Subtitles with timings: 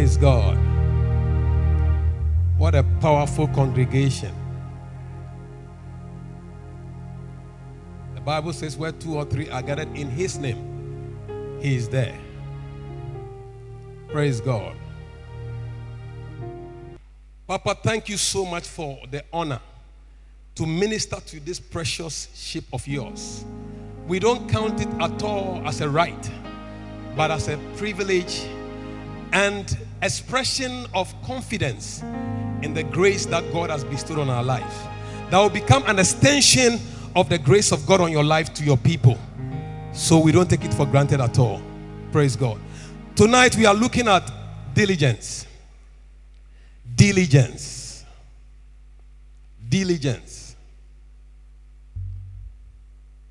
[0.00, 0.56] Praise God.
[2.56, 4.34] What a powerful congregation.
[8.14, 12.18] The Bible says, where two or three are gathered in His name, He is there.
[14.08, 14.74] Praise God.
[17.46, 19.60] Papa, thank you so much for the honor
[20.54, 23.44] to minister to this precious sheep of yours.
[24.06, 26.30] We don't count it at all as a right,
[27.14, 28.46] but as a privilege
[29.34, 32.02] and expression of confidence
[32.62, 34.86] in the grace that God has bestowed on our life.
[35.30, 36.78] That will become an extension
[37.14, 39.18] of the grace of God on your life to your people.
[39.92, 41.62] So we don't take it for granted at all.
[42.12, 42.58] Praise God.
[43.14, 44.30] Tonight we are looking at
[44.74, 45.46] diligence.
[46.94, 48.04] Diligence.
[49.68, 50.56] Diligence.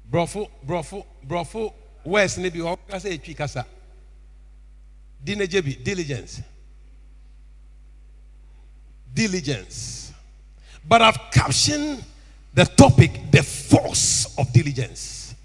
[0.10, 2.64] Brofo, brofo, brofo, where's Nibi?
[5.84, 6.42] Diligence.
[9.14, 10.14] Diligence.
[10.88, 12.04] But I've captioned
[12.54, 15.36] the topic the force of diligence.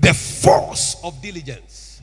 [0.00, 2.00] The force of diligence.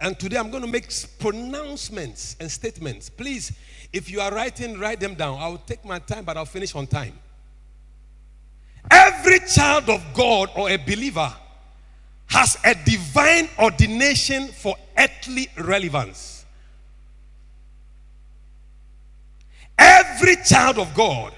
[0.00, 3.10] And today I'm going to make pronouncements and statements.
[3.10, 3.52] Please,
[3.92, 5.38] if you are writing, write them down.
[5.38, 7.12] I'll take my time, but I'll finish on time.
[8.90, 11.30] Every child of God or a believer
[12.30, 16.46] has a divine ordination for earthly relevance.
[19.76, 21.32] Every child of God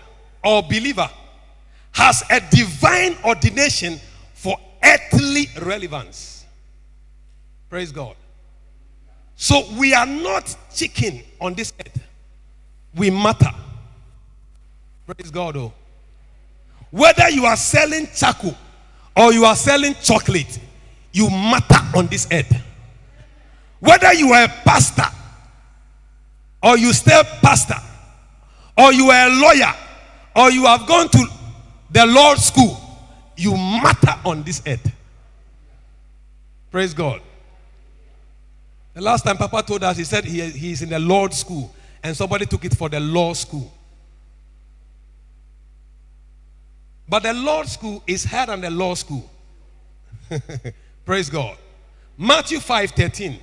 [0.45, 1.09] or believer
[1.93, 3.98] has a divine ordination
[4.35, 6.45] for earthly relevance.
[7.70, 8.15] Praise God.
[9.35, 12.03] So we are not chicken on this earth.
[12.95, 13.51] We matter.
[15.07, 15.57] Praise God.
[15.57, 15.73] Oh.
[16.91, 18.57] Whether you are selling charcoal
[19.17, 20.61] or you are selling chocolate,
[21.13, 22.53] you matter on this earth.
[23.81, 25.09] Whether you are a pastor
[26.63, 27.77] or you still pastor
[28.79, 29.75] or you are a lawyer
[30.36, 31.27] or you have gone to
[31.91, 32.79] the Lord school,
[33.36, 34.91] you matter on this earth.
[36.70, 37.20] Praise God.
[38.95, 41.75] The last time Papa told us, he said he, he is in the Lord school
[42.03, 43.70] and somebody took it for the law school.
[47.09, 49.29] But the Lord school is higher than the law school.
[51.05, 51.57] Praise God.
[52.17, 53.39] Matthew 5 13.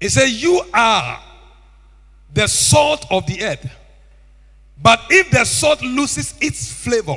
[0.00, 1.20] It says, You are
[2.32, 3.68] the salt of the earth.
[4.80, 7.16] But if the salt loses its flavor,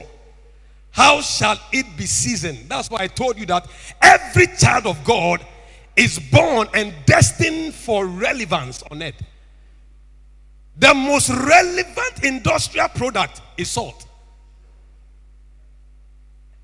[0.89, 2.67] how shall it be seasoned?
[2.67, 3.67] That's why I told you that
[4.01, 5.45] every child of God
[5.95, 9.21] is born and destined for relevance on earth.
[10.77, 14.07] The most relevant industrial product is salt.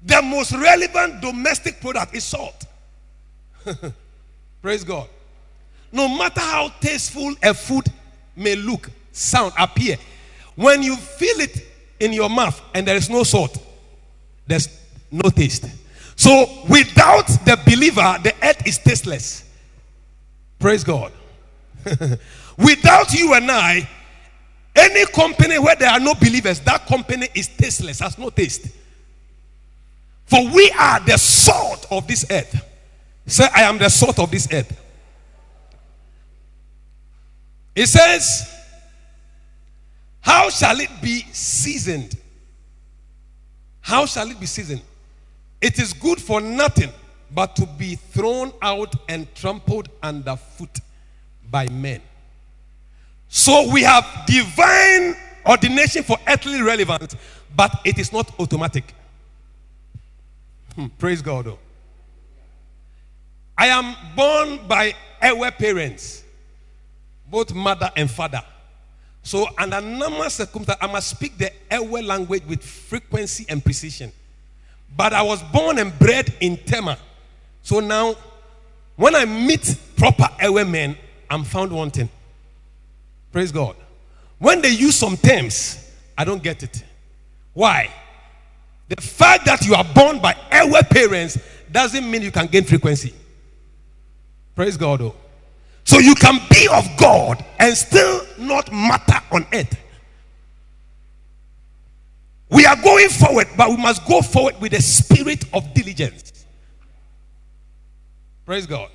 [0.03, 2.65] The most relevant domestic product is salt.
[4.61, 5.07] Praise God.
[5.91, 7.85] No matter how tasteful a food
[8.35, 9.97] may look, sound, appear,
[10.55, 11.65] when you feel it
[11.99, 13.57] in your mouth and there is no salt,
[14.45, 14.69] there's
[15.11, 15.65] no taste.
[16.15, 19.43] So without the believer, the earth is tasteless.
[20.59, 21.11] Praise God.
[22.57, 23.87] without you and I,
[24.75, 28.67] any company where there are no believers, that company is tasteless, has no taste.
[30.27, 32.63] For we are the salt of this earth.
[33.25, 34.79] Say, I am the salt of this earth.
[37.75, 38.53] It says,
[40.19, 42.17] How shall it be seasoned?
[43.79, 44.81] How shall it be seasoned?
[45.61, 46.91] It is good for nothing
[47.31, 50.79] but to be thrown out and trampled underfoot
[51.49, 52.01] by men.
[53.29, 55.15] So we have divine
[55.45, 57.15] ordination for earthly relevance,
[57.55, 58.93] but it is not automatic.
[60.77, 61.45] Hmm, praise God.
[61.45, 61.59] Though.
[63.57, 66.23] I am born by our parents,
[67.29, 68.43] both mother and father.
[69.23, 74.11] So, under normal circumstances, I must speak the Ewe language with frequency and precision.
[74.95, 76.97] But I was born and bred in Tema.
[77.63, 78.15] So now,
[78.95, 80.95] when I meet proper Ewe men,
[81.29, 82.09] I'm found wanting.
[83.31, 83.75] Praise God.
[84.37, 86.83] When they use some terms, I don't get it.
[87.53, 87.91] Why?
[88.89, 91.37] The fact that you are born by Ewe parents
[91.71, 93.13] doesn't mean you can gain frequency.
[94.55, 95.01] Praise God.
[95.01, 95.15] Oh.
[95.83, 99.77] So you can be of God and still not matter on earth.
[102.49, 106.45] We are going forward, but we must go forward with a spirit of diligence.
[108.45, 108.89] Praise God.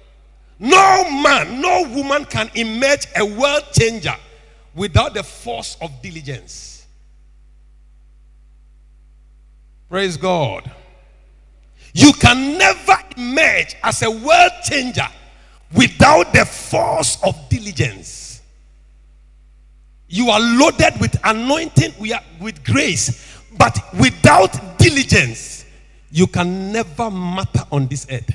[0.59, 4.17] No man, no woman can emerge a world changer
[4.75, 6.72] without the force of diligence.
[9.93, 10.71] Praise God.
[11.93, 15.07] You can never emerge as a world changer
[15.77, 18.41] without the force of diligence.
[20.09, 21.93] You are loaded with anointing,
[22.41, 25.67] with grace, but without diligence,
[26.11, 28.35] you can never matter on this earth.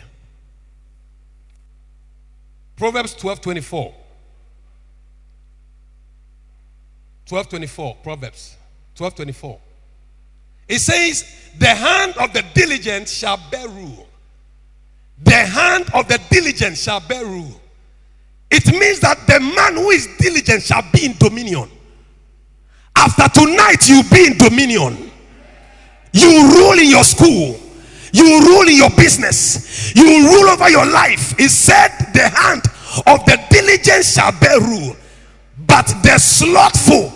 [2.75, 3.95] Proverbs 12 24.
[7.25, 7.95] 12 24.
[8.03, 8.57] Proverbs
[8.93, 9.59] 12 24.
[10.67, 14.07] It says, The hand of the diligent shall bear rule.
[15.23, 17.61] The hand of the diligent shall bear rule.
[18.49, 21.69] It means that the man who is diligent shall be in dominion.
[22.95, 25.11] After tonight, you'll be in dominion.
[26.13, 27.59] You rule in your school.
[28.13, 29.93] You rule in your business.
[29.95, 31.37] You rule over your life.
[31.37, 32.63] He said, The hand
[33.05, 34.95] of the diligent shall bear rule,
[35.67, 37.11] but the slothful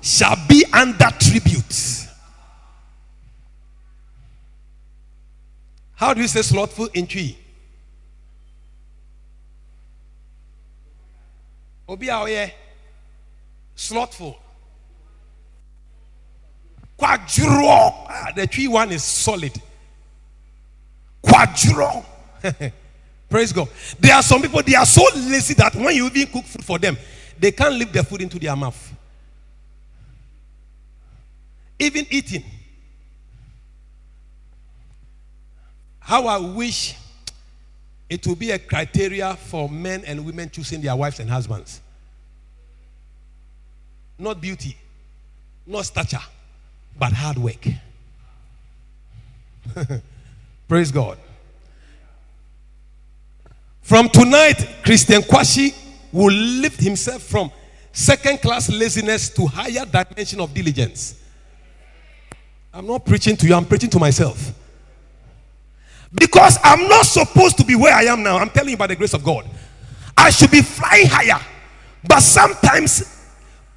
[0.00, 2.01] shall be under tribute.
[6.02, 7.36] How do you say slothful in Twi?
[11.88, 12.52] Obi a
[13.76, 14.36] slothful.
[16.98, 17.92] Quadro.
[18.08, 19.52] Ah, the Twi one is solid.
[21.22, 22.04] Quadro.
[23.30, 23.68] Praise God.
[24.00, 26.80] There are some people, they are so lazy that when you even cook food for
[26.80, 26.98] them,
[27.38, 28.92] they can't leave their food into their mouth.
[31.78, 32.42] Even eating.
[36.12, 36.94] How I wish
[38.10, 41.80] it will be a criteria for men and women choosing their wives and husbands.
[44.18, 44.76] Not beauty,
[45.66, 46.20] not stature,
[46.98, 47.66] but hard work.
[50.68, 51.16] Praise God.
[53.80, 55.74] From tonight, Christian Kwashi
[56.12, 57.50] will lift himself from
[57.90, 61.18] second class laziness to higher dimension of diligence.
[62.70, 64.58] I'm not preaching to you, I'm preaching to myself.
[66.14, 68.38] Because I'm not supposed to be where I am now.
[68.38, 69.48] I'm telling you by the grace of God.
[70.16, 71.40] I should be flying higher.
[72.06, 73.26] But sometimes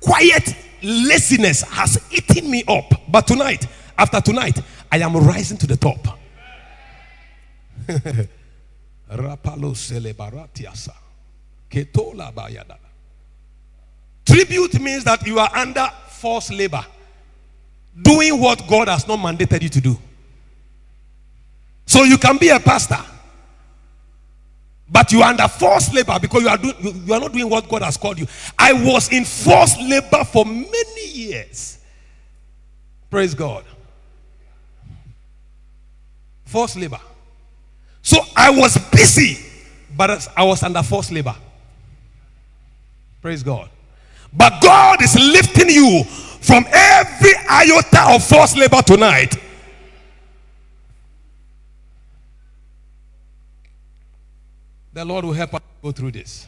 [0.02, 2.94] quiet laziness has eaten me up.
[3.08, 3.68] But tonight,
[3.98, 4.60] after tonight,
[4.92, 6.20] I am rising to the top.
[14.26, 16.84] Tribute means that you are under forced labor,
[18.02, 19.98] doing what God has not mandated you to do.
[21.96, 23.00] So you can be a pastor,
[24.90, 27.70] but you are under forced labor because you are, do, you, are not doing what
[27.70, 28.28] God has called you.
[28.60, 31.80] I was in forced labor for many years.
[33.10, 33.64] Praise God.
[36.44, 37.00] Forced labor.
[38.02, 39.38] So I was busy,
[39.96, 41.38] but I was under forced labor.
[43.22, 43.70] Praise God.
[44.34, 49.34] But God is lifting you from every iota of forced labor tonight
[54.96, 56.48] The Lord will help us go through this.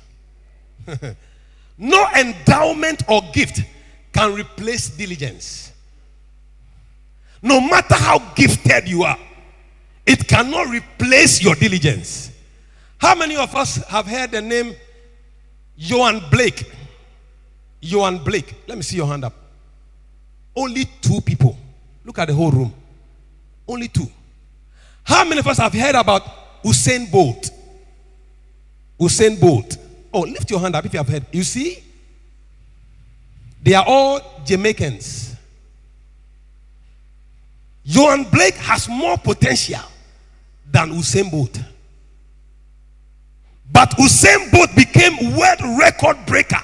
[1.78, 3.60] no endowment or gift
[4.14, 5.74] can replace diligence.
[7.42, 9.18] No matter how gifted you are,
[10.06, 12.32] it cannot replace your diligence.
[12.98, 14.74] How many of us have heard the name
[15.78, 16.72] Yohan Blake?
[17.82, 18.54] Yohan Blake.
[18.66, 19.34] Let me see your hand up.
[20.56, 21.58] Only two people.
[22.06, 22.74] Look at the whole room.
[23.68, 24.08] Only two.
[25.04, 27.52] How many of us have heard about Usain Bolt?
[29.00, 29.78] Usain Bolt.
[30.14, 31.26] Oh, lift your hand up if you have heard.
[31.32, 31.84] You see,
[33.62, 35.36] they are all Jamaicans.
[37.86, 39.82] Yohan Blake has more potential
[40.70, 41.60] than Usain Bolt.
[43.72, 46.62] But Usain Bolt became world record breaker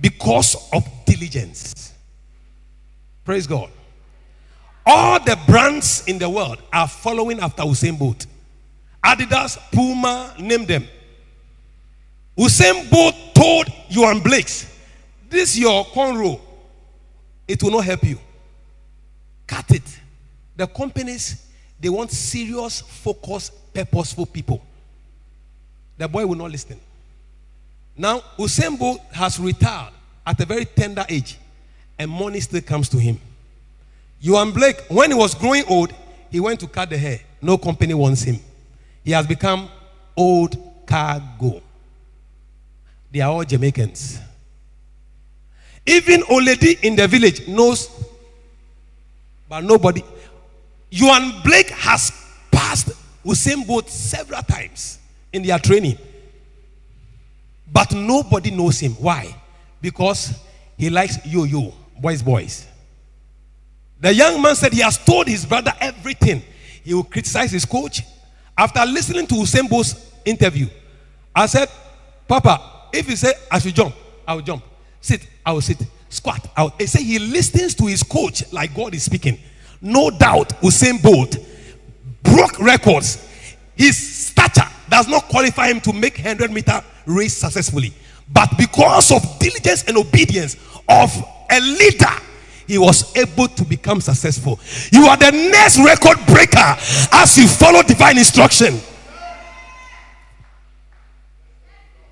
[0.00, 1.92] because of diligence.
[3.24, 3.70] Praise God.
[4.86, 8.26] All the brands in the world are following after Usain Bolt.
[9.02, 10.86] Adidas, Puma, name them.
[12.36, 14.66] Usain Bolt told Yohan Blakes,
[15.30, 16.40] This your cornrow,
[17.46, 18.18] it will not help you.
[19.46, 20.00] Cut it.
[20.56, 21.46] The companies,
[21.78, 24.62] they want serious, focused, purposeful people.
[25.96, 26.80] The boy will not listen.
[27.96, 29.92] Now, Usain Bolt has retired
[30.26, 31.38] at a very tender age,
[31.98, 33.20] and money still comes to him.
[34.22, 35.92] Yohan Blake, when he was growing old,
[36.30, 37.20] he went to cut the hair.
[37.40, 38.40] No company wants him.
[39.04, 39.68] He has become
[40.16, 41.62] old cargo.
[43.14, 44.18] They are all Jamaicans.
[45.86, 47.88] Even Oledi in the village knows,
[49.48, 50.02] but nobody.
[50.90, 52.10] Yohan Blake has
[52.50, 52.90] passed
[53.24, 54.98] Usain Bolt several times
[55.32, 55.96] in their training,
[57.72, 58.94] but nobody knows him.
[58.94, 59.32] Why?
[59.80, 60.36] Because
[60.76, 62.66] he likes yo-yo, boys, boys.
[64.00, 66.42] The young man said he has told his brother everything.
[66.82, 68.02] He will criticize his coach,
[68.58, 70.66] After listening to Usain Bolt's interview,
[71.32, 71.68] I said,
[72.26, 73.94] Papa, if you say I should jump,
[74.26, 74.64] I will jump.
[75.00, 75.78] Sit, I will sit.
[76.08, 76.48] Squat.
[76.56, 76.74] I will.
[76.78, 79.38] He said he listens to his coach like God is speaking.
[79.80, 81.36] No doubt, Usain Bolt
[82.22, 83.28] broke records.
[83.76, 87.92] His stature does not qualify him to make 100 meter race successfully.
[88.32, 90.56] But because of diligence and obedience
[90.88, 91.10] of
[91.50, 92.14] a leader,
[92.66, 94.58] he was able to become successful.
[94.90, 96.76] You are the next record breaker
[97.12, 98.80] as you follow divine instruction.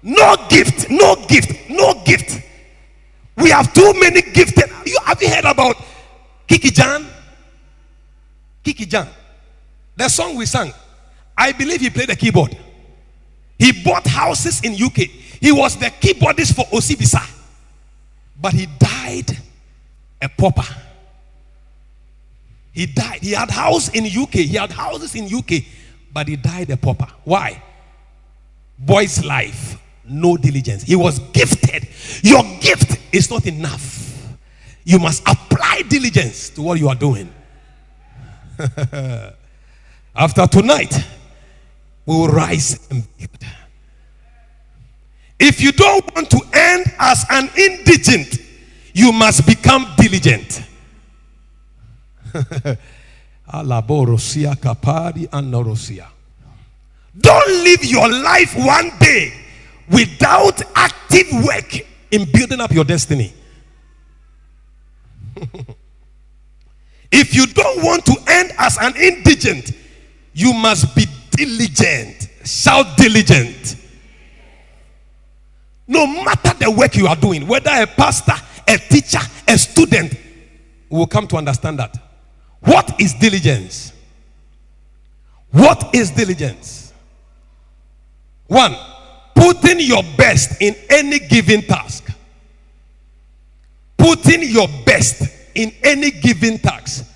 [0.02, 2.40] No gift, no gift, no gift.
[3.36, 4.70] We have too many gifted.
[4.84, 5.76] You have you heard about
[6.46, 7.06] Kiki Gyan?
[8.64, 9.08] Kiki Gyan.
[9.96, 10.72] The song we sang.
[11.36, 12.56] I believe he played the keyboard.
[13.58, 15.08] He bought houses in UK.
[15.40, 17.22] He was the keyboardist for Osibisa.
[18.40, 19.38] But he died
[20.20, 20.64] a pauper.
[22.72, 23.20] He died.
[23.22, 24.34] He had house in UK.
[24.34, 25.64] He had houses in UK,
[26.12, 27.08] but he died a pauper.
[27.24, 27.62] Why?
[28.78, 29.78] Boy's life,
[30.12, 30.82] no diligence.
[30.82, 31.88] He was gifted.
[32.22, 34.00] Your gift is not enough.
[34.84, 37.32] You must apply diligence to what you are doing.
[40.14, 40.94] After tonight,
[42.04, 43.30] we will rise and build.
[45.38, 48.38] If you don't want to end as an indigent,
[48.92, 50.62] you must become diligent.
[57.20, 59.41] Don't live your life one day
[59.90, 61.74] without active work
[62.10, 63.32] in building up your destiny.
[67.10, 69.72] if you don't want to end as an indigent,
[70.34, 72.28] you must be diligent.
[72.44, 73.76] Shout diligent.
[75.86, 78.34] No matter the work you are doing, whether a pastor,
[78.68, 80.14] a teacher, a student,
[80.88, 81.96] will come to understand that.
[82.60, 83.92] What is diligence?
[85.50, 86.92] What is diligence?
[88.46, 88.76] One,
[89.34, 92.10] putting your best in any given task.
[93.96, 95.22] Putting your best
[95.54, 97.08] in any given task.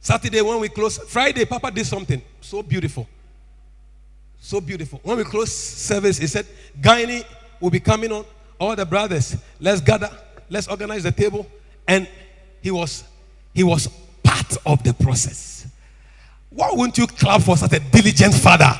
[0.00, 3.08] Saturday, when we close, Friday, Papa did something so beautiful.
[4.40, 5.00] So beautiful.
[5.04, 6.46] When we close service, he said,
[6.80, 7.24] Guiney
[7.60, 8.24] will be coming on.
[8.58, 10.10] All the brothers, let's gather,
[10.50, 11.46] let's organize the table.
[11.86, 12.08] And
[12.60, 13.04] he was
[13.54, 13.88] he was
[14.22, 15.66] part of the process.
[16.50, 18.78] Why wouldn't you clap for such a diligent father?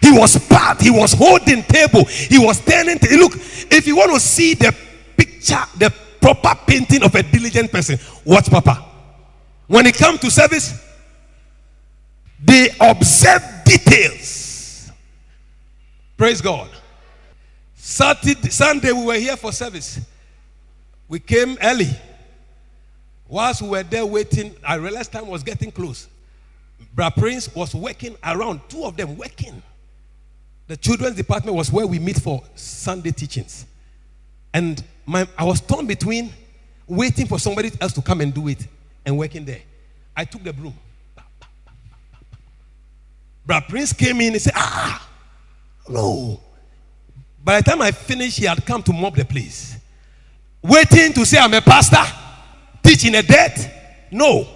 [0.00, 2.98] He was part, he was holding table, he was turning.
[2.98, 4.74] T- look, if you want to see the
[5.16, 8.84] picture, the proper painting of a diligent person, watch Papa.
[9.66, 10.86] When it comes to service,
[12.42, 14.90] they observe details.
[16.16, 16.68] Praise God.
[17.74, 20.00] Saturday, Sunday, we were here for service.
[21.08, 21.88] We came early.
[23.28, 26.08] Whilst we were there waiting, I realized time was getting close.
[26.94, 29.62] Bra Prince was working around, two of them working.
[30.70, 33.66] The children's department was where we meet for Sunday teachings.
[34.54, 36.32] And my, I was torn between
[36.86, 38.68] waiting for somebody else to come and do it
[39.04, 39.62] and working there.
[40.16, 40.72] I took the broom.
[43.44, 45.08] Brad Prince came in and said, Ah,
[45.88, 46.40] no.
[47.42, 49.76] By the time I finished, he had come to mop the place.
[50.62, 52.04] Waiting to say I'm a pastor,
[52.80, 54.06] teaching a debt.
[54.12, 54.46] No.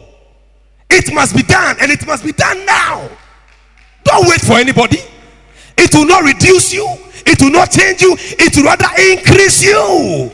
[0.89, 3.11] It must be done, and it must be done now.
[4.05, 4.99] Don't wait for anybody.
[5.77, 6.87] It will not reduce you,
[7.27, 10.31] it will not change you, it will rather increase you.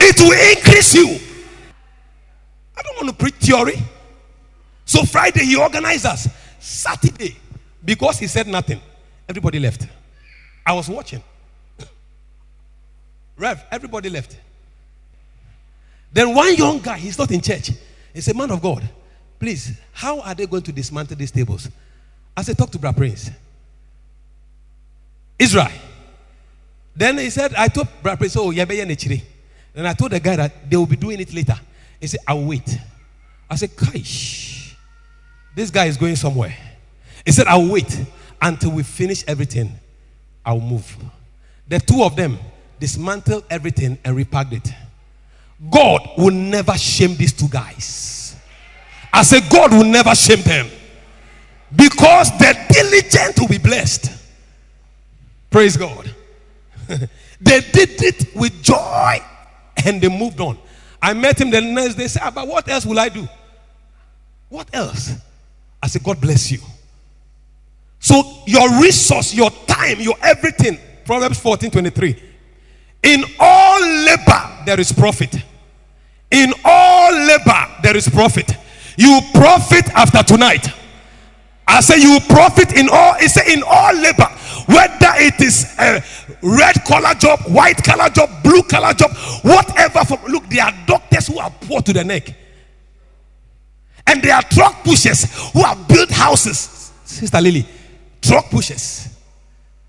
[0.00, 1.18] It will increase you.
[2.76, 3.82] I don't want to preach theory.
[4.84, 6.28] So Friday he organized us.
[6.58, 7.36] Saturday,
[7.84, 8.80] because he said nothing,
[9.28, 9.86] everybody left.
[10.64, 11.22] I was watching.
[13.36, 14.36] Rev, everybody left.
[16.12, 17.70] Then one young guy, he's not in church.
[18.12, 18.88] He's a Man of God,
[19.38, 21.68] please, how are they going to dismantle these tables?
[22.36, 23.30] I said, Talk to Brad Prince.
[25.38, 25.70] Israel.
[26.94, 29.22] Then he said, I told Brad Prince, Oh, Nechiri.
[29.74, 31.58] Then I told the guy that they will be doing it later.
[32.00, 32.78] He said, I'll wait.
[33.48, 34.74] I said, Kaish,
[35.54, 36.56] this guy is going somewhere.
[37.24, 38.00] He said, I'll wait
[38.40, 39.72] until we finish everything.
[40.44, 40.96] I'll move.
[41.68, 42.38] The two of them
[42.78, 44.72] dismantled everything and repacked it.
[45.70, 48.36] God will never shame these two guys.
[49.12, 50.68] I said, God will never shame them
[51.74, 54.15] because the diligent will be blessed.
[55.56, 56.14] Praise God.
[57.40, 59.18] they did it with joy
[59.86, 60.58] and they moved on.
[61.00, 62.08] I met him the next day.
[62.08, 63.26] Said, but what else will I do?
[64.50, 65.14] What else?
[65.82, 66.58] I said, God bless you.
[67.98, 70.78] So your resource, your time, your everything.
[71.06, 72.22] Proverbs 14 23.
[73.04, 75.36] In all labor, there is profit.
[76.32, 78.52] In all labor, there is profit.
[78.98, 80.66] You profit after tonight.
[81.66, 83.14] I say you profit in all.
[83.14, 84.35] He say in all labor,
[84.66, 86.02] whether it is a
[86.42, 90.04] red collar job, white collar job, blue collar job, whatever.
[90.04, 92.34] From, look, there are doctors who are poor to the neck,
[94.06, 96.92] and there are truck pushers who have built houses.
[97.04, 97.66] Sister Lily,
[98.20, 99.08] truck pushers,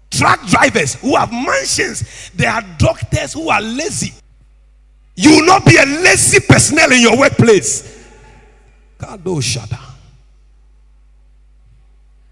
[0.10, 2.32] truck drivers who have mansions.
[2.36, 4.14] There are doctors who are lazy.
[5.16, 7.96] You will not be a lazy personnel in your workplace.
[9.00, 9.80] God, oh, no shudder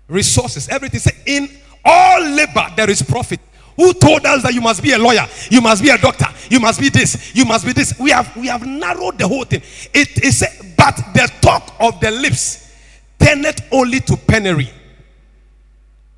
[0.07, 0.99] resources, everything.
[0.99, 1.49] Say, in
[1.85, 3.39] all labor there is profit.
[3.75, 6.61] Who told us that you must be a lawyer, you must be a doctor, you
[6.61, 7.99] must be this, you must be this?
[7.99, 9.61] We have we have narrowed the whole thing.
[9.93, 10.45] It is,
[10.77, 12.73] but the talk of the lips
[13.19, 14.69] tendeth only to penury.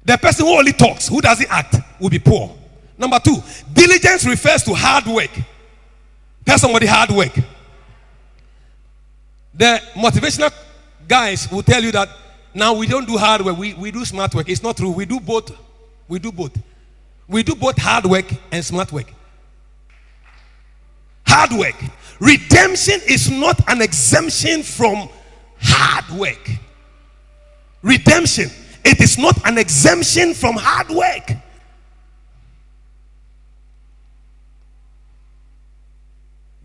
[0.05, 2.55] The person who only talks, who doesn't act, will be poor.
[2.97, 3.37] Number two,
[3.73, 5.31] diligence refers to hard work.
[6.45, 7.33] Tell somebody hard work.
[9.53, 10.53] The motivational
[11.07, 12.09] guys will tell you that
[12.57, 14.49] now we don't do hard work, we, we do smart work.
[14.49, 14.89] It's not true.
[14.89, 15.55] We do both.
[16.07, 16.57] We do both.
[17.27, 19.13] We do both hard work and smart work.
[21.27, 21.75] Hard work.
[22.19, 25.07] Redemption is not an exemption from
[25.61, 26.49] hard work.
[27.83, 28.49] Redemption,
[28.83, 31.37] it is not an exemption from hard work.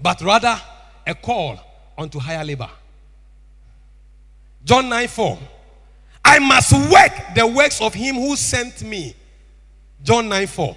[0.01, 0.59] But rather
[1.07, 1.61] a call
[1.99, 2.71] unto higher labor.
[4.65, 5.39] John 9 4.
[6.33, 9.15] I must work the works of him who sent me.
[10.03, 10.77] John 9 4.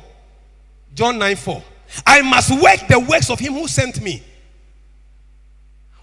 [0.94, 1.64] John 9 4.
[2.06, 4.22] I must work the works of him who sent me.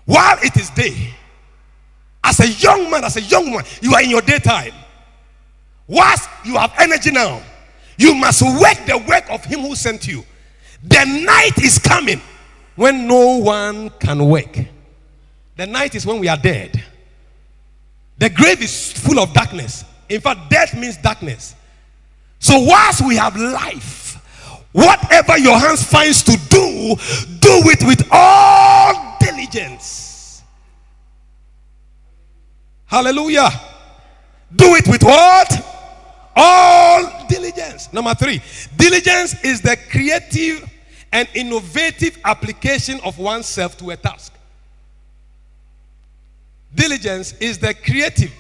[0.07, 1.13] While it is day,
[2.25, 4.73] as a young man, as a young woman, you are in your daytime.
[5.87, 7.43] Whilst you have energy now,
[7.99, 10.25] you must work the work of him who sent you.
[10.83, 12.23] The night is coming
[12.75, 14.59] when no one can work.
[15.59, 16.83] The night is when we are dead.
[18.19, 19.85] The grave is full of darkness.
[20.09, 21.55] In fact, death means darkness.
[22.39, 24.15] So, whilst we have life,
[24.73, 26.97] whatever your hands finds to do,
[27.41, 30.43] do it with all diligence.
[32.87, 33.49] Hallelujah.
[34.55, 36.31] Do it with what?
[36.37, 37.93] All diligence.
[37.93, 38.43] Number three,
[38.77, 40.69] diligence is the creative
[41.13, 44.33] and innovative application of oneself to a task.
[46.75, 48.33] Diligence is the creative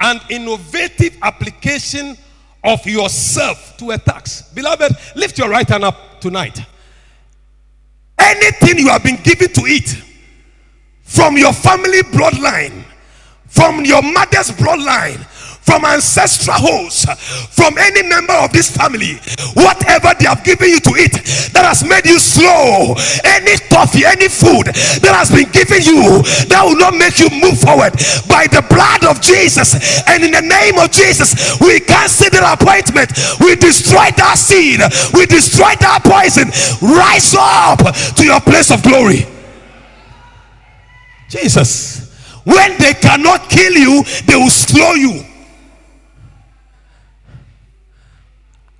[0.00, 2.16] and innovative application
[2.62, 4.54] of yourself to a task.
[4.54, 6.60] Beloved, lift your right hand up tonight.
[8.18, 10.02] Anything you have been given to eat
[11.02, 12.84] from your family bloodline,
[13.46, 15.24] from your mother's bloodline,
[15.66, 17.04] from ancestral hosts,
[17.50, 19.18] from any member of this family,
[19.58, 21.18] whatever they have given you to eat
[21.52, 22.94] that has made you slow,
[23.26, 24.70] any coffee, any food
[25.02, 27.92] that has been given you that will not make you move forward
[28.30, 29.74] by the blood of Jesus
[30.06, 33.10] and in the name of Jesus, we cancel the appointment,
[33.42, 34.80] we destroy that seed,
[35.12, 36.48] we destroy that poison.
[36.78, 37.82] Rise up
[38.16, 39.26] to your place of glory.
[41.28, 45.24] Jesus, when they cannot kill you, they will slow you.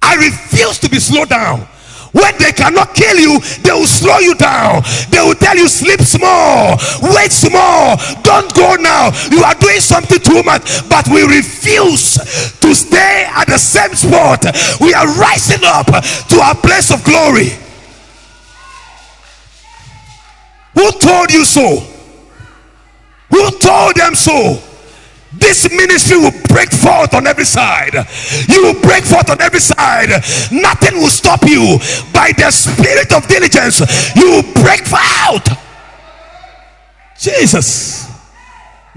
[0.07, 1.67] I refuse to be slowed down.
[2.13, 4.83] When they cannot kill you, they will slow you down.
[5.11, 6.79] They will tell you, sleep small,
[7.13, 9.11] wait small, don't go now.
[9.31, 10.89] You are doing something too much.
[10.89, 12.17] But we refuse
[12.61, 14.47] to stay at the same spot.
[14.81, 17.51] We are rising up to our place of glory.
[20.73, 21.85] Who told you so?
[23.31, 24.63] Who told them so?
[25.39, 27.95] This ministry will break forth on every side.
[28.49, 30.09] You will break forth on every side.
[30.51, 31.79] Nothing will stop you.
[32.13, 33.81] By the spirit of diligence,
[34.17, 35.47] you will break out.
[37.19, 38.16] Jesus.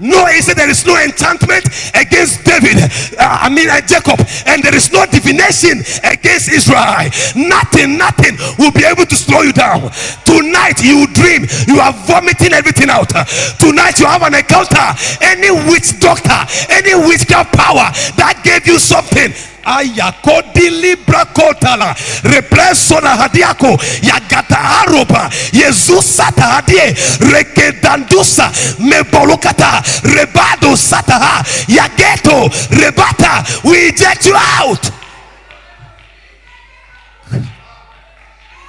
[0.00, 2.80] No, he said there is no enchantment against David.
[3.20, 4.16] Uh, I mean uh, Jacob,
[4.48, 7.12] and there is no divination against Israel.
[7.36, 9.92] Nothing, nothing will be able to slow you down.
[10.24, 13.12] Tonight you dream, you are vomiting everything out.
[13.60, 14.88] Tonight you have an encounter.
[15.20, 16.40] Any witch doctor,
[16.72, 23.78] any witchcraft power that gave you something ayakodili brakotala represo na hadiako.
[24.02, 32.48] Yagata aroba yezusa tahadie rekedandusa mebolukata rebado sataha yageto.
[32.70, 33.44] Rebata.
[33.64, 34.90] We eject you out.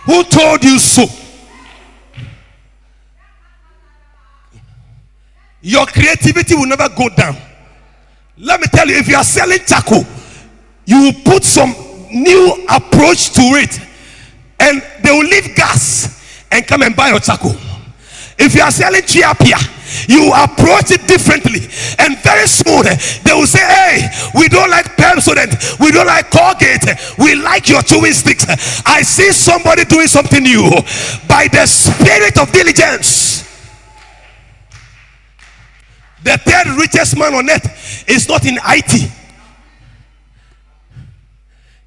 [0.06, 1.06] Who told you so?
[5.62, 7.38] Your creativity will never go down.
[8.38, 10.04] Let me tell you if you are selling charcoal
[10.92, 11.74] you will put some
[12.12, 13.80] new approach to it
[14.60, 17.56] and they will leave gas and come and buy your charcoal
[18.38, 19.56] if you are selling chiapia
[20.08, 21.68] You approach it differently.
[22.00, 22.84] And very soon
[23.24, 25.80] they will say, Hey, we don't like Pepsodent.
[25.80, 26.86] We don't like Colgate.
[27.18, 28.46] We like your chewing sticks.
[28.86, 30.70] I see somebody doing something new
[31.28, 33.42] by the spirit of diligence.
[36.24, 39.12] The third richest man on earth is not in IT.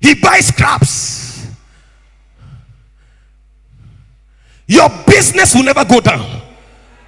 [0.05, 1.47] He buys scraps.
[4.67, 6.43] Your business will never go down.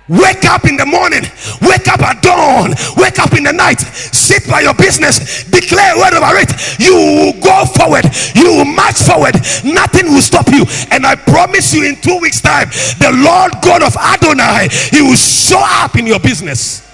[0.08, 1.20] Wake up in the morning,
[1.60, 6.14] wake up at dawn, wake up in the night, sit by your business, declare word
[6.14, 6.48] over it.
[6.80, 10.64] You will go forward, you will march forward, nothing will stop you.
[10.90, 15.16] And I promise you, in two weeks' time, the Lord God of Adonai, He will
[15.16, 16.88] show up in your business.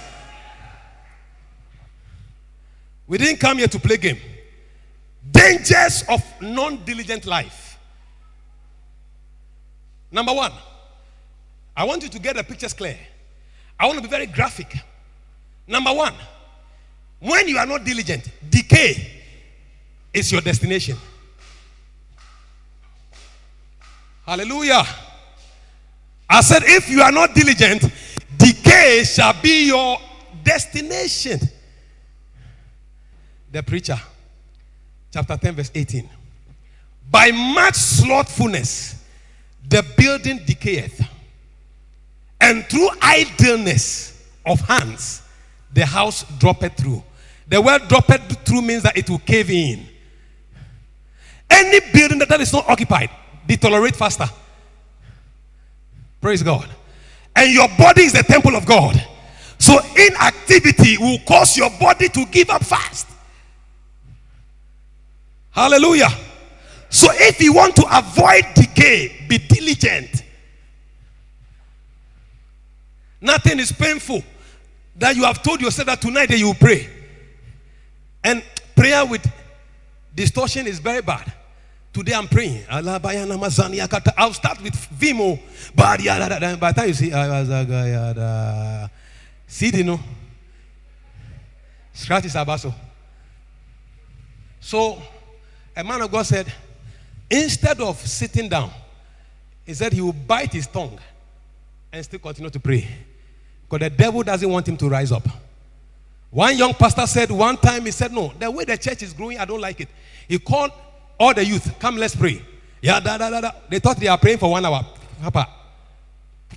[3.07, 4.17] We didn't come here to play game.
[5.31, 7.77] Dangers of non-diligent life.
[10.11, 10.51] Number one,
[11.75, 12.97] I want you to get the pictures clear.
[13.79, 14.77] I want to be very graphic.
[15.67, 16.13] Number one,
[17.19, 19.21] when you are not diligent, decay
[20.13, 20.97] is your destination.
[24.25, 24.83] Hallelujah.
[26.29, 27.83] I said, if you are not diligent,
[28.37, 29.97] decay shall be your
[30.43, 31.39] destination.
[33.51, 33.99] The preacher,
[35.13, 36.09] chapter 10, verse 18.
[37.11, 39.05] By much slothfulness,
[39.69, 41.07] the building decayeth,
[42.41, 45.21] and through idleness of hands,
[45.71, 47.03] the house droppeth through.
[47.47, 49.85] The word droppeth through means that it will cave in.
[51.49, 53.11] Any building that, is not occupied,
[53.47, 54.25] deteriorate faster.
[56.19, 56.67] Praise God.
[57.35, 59.01] And your body is the temple of God.
[59.59, 63.07] So inactivity will cause your body to give up fast.
[65.53, 66.09] Hallelujah.
[66.89, 70.23] So if you want to avoid decay, be diligent.
[73.21, 74.23] Nothing is painful
[74.97, 76.89] that you have told yourself that tonight that you will pray.
[78.23, 78.43] And
[78.75, 79.25] prayer with
[80.13, 81.31] distortion is very bad.
[81.93, 82.63] Today I'm praying.
[82.69, 85.39] I'll start with Vimo.
[85.75, 88.87] By the time you see, uh,
[89.47, 89.99] see, you know,
[91.93, 92.73] scratch his abaso.
[94.59, 95.01] So,
[95.75, 96.51] a man of God said,
[97.29, 98.71] instead of sitting down,
[99.65, 100.99] he said he will bite his tongue
[101.91, 102.87] and still continue to pray.
[103.63, 105.27] Because the devil doesn't want him to rise up.
[106.29, 109.37] One young pastor said one time, he said, No, the way the church is growing,
[109.37, 109.87] I don't like it.
[110.27, 110.71] He called
[111.19, 112.41] all the youth, Come, let's pray.
[112.81, 113.51] Yeah, da, da, da, da.
[113.69, 114.85] They thought they are praying for one hour.
[115.21, 115.47] Papa,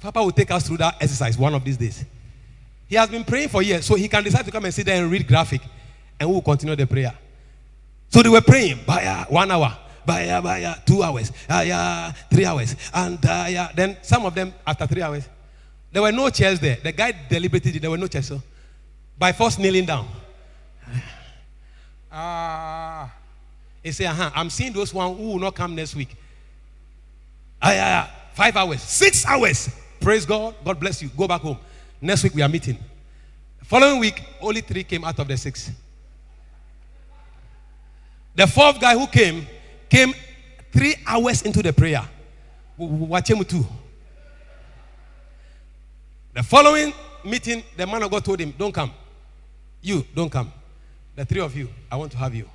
[0.00, 2.04] Papa will take us through that exercise one of these days.
[2.88, 5.02] He has been praying for years, so he can decide to come and sit there
[5.02, 5.60] and read graphic,
[6.18, 7.12] and we will continue the prayer.
[8.08, 13.18] So they were praying by one hour, by, by two hours, uh, three hours, and
[13.22, 15.28] yeah, then some of them after three hours,
[15.92, 16.78] there were no chairs there.
[16.82, 18.26] The guy deliberated, there were no chairs.
[18.28, 18.42] So
[19.18, 20.08] by force kneeling down.
[22.10, 23.12] Ah.
[23.82, 26.16] He said, uh-huh, I'm seeing those one who will not come next week.
[27.62, 28.10] Ah, yeah.
[28.34, 29.70] Five hours, six hours.
[30.00, 30.54] Praise God.
[30.64, 31.08] God bless you.
[31.08, 31.58] Go back home.
[32.00, 32.78] Next week we are meeting.
[33.62, 35.70] Following week, only three came out of the six.
[38.36, 39.46] The fourth guy who came
[39.88, 40.14] came
[40.70, 42.06] three hours into the prayer.
[42.78, 43.64] The
[46.44, 46.92] following
[47.24, 48.92] meeting, the man of God told him, Don't come.
[49.80, 50.52] You, don't come.
[51.14, 52.46] The three of you, I want to have you.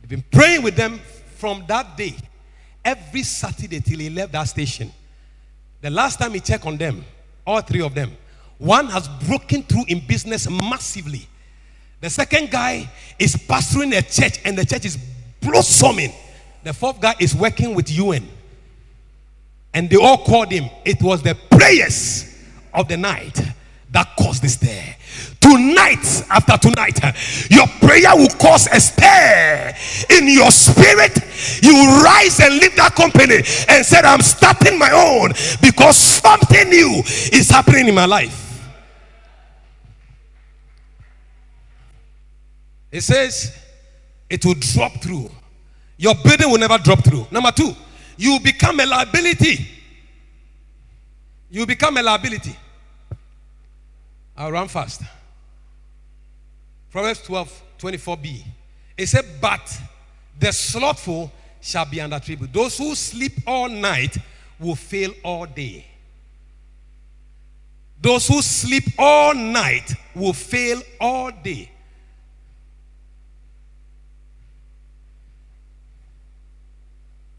[0.00, 0.98] He's been praying with them
[1.36, 2.16] from that day,
[2.84, 4.90] every Saturday till he left that station.
[5.82, 7.04] The last time he checked on them,
[7.46, 8.10] all three of them,
[8.58, 11.28] one has broken through in business massively.
[12.00, 14.98] The second guy is pastoring a church and the church is
[15.40, 16.12] blossoming.
[16.62, 18.28] The fourth guy is working with UN.
[19.72, 20.70] And they all called him.
[20.84, 22.34] It was the prayers
[22.72, 23.40] of the night
[23.92, 24.94] that caused this stir.
[25.40, 26.98] Tonight, after tonight,
[27.50, 29.72] your prayer will cause a stir
[30.10, 31.16] in your spirit.
[31.62, 33.36] You rise and leave that company
[33.68, 35.30] and said, I'm starting my own
[35.62, 38.45] because something new is happening in my life.
[42.96, 43.54] It says
[44.30, 45.30] it will drop through.
[45.98, 47.26] Your building will never drop through.
[47.30, 47.74] Number two,
[48.16, 49.68] you become a liability.
[51.50, 52.56] You become a liability.
[54.34, 55.02] I'll run fast.
[56.90, 58.42] Proverbs 12, 24b.
[58.96, 59.78] It said, But
[60.40, 61.30] the slothful
[61.60, 62.50] shall be under tribute.
[62.50, 64.16] Those who sleep all night
[64.58, 65.84] will fail all day.
[68.00, 71.72] Those who sleep all night will fail all day.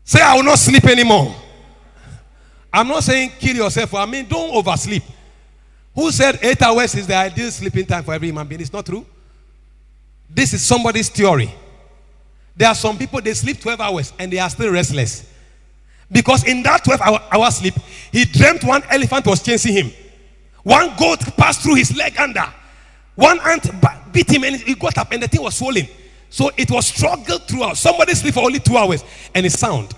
[0.07, 1.35] Say, I will not sleep anymore.
[2.71, 3.93] I'm not saying kill yourself.
[3.93, 5.03] I mean, don't oversleep.
[5.93, 8.61] Who said eight hours is the ideal sleeping time for every human being?
[8.61, 9.05] It's not true.
[10.29, 11.53] This is somebody's theory.
[12.55, 15.29] There are some people, they sleep 12 hours and they are still restless.
[16.09, 17.73] Because in that 12 hour, hour sleep,
[18.09, 19.91] he dreamt one elephant was chasing him.
[20.63, 22.45] One goat passed through his leg under.
[23.15, 23.69] One ant
[24.13, 25.85] beat him and he got up and the thing was swollen.
[26.29, 27.77] So it was struggled throughout.
[27.77, 29.93] Somebody sleep for only two hours and it's sound.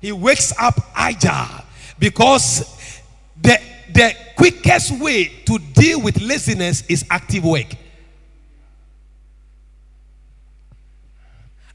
[0.00, 1.64] He wakes up agile
[1.98, 3.00] because
[3.40, 3.60] the,
[3.92, 7.66] the quickest way to deal with laziness is active work.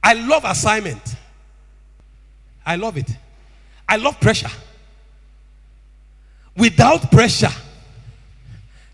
[0.03, 1.15] I love assignment.
[2.65, 3.09] I love it.
[3.87, 4.49] I love pressure.
[6.55, 7.51] Without pressure,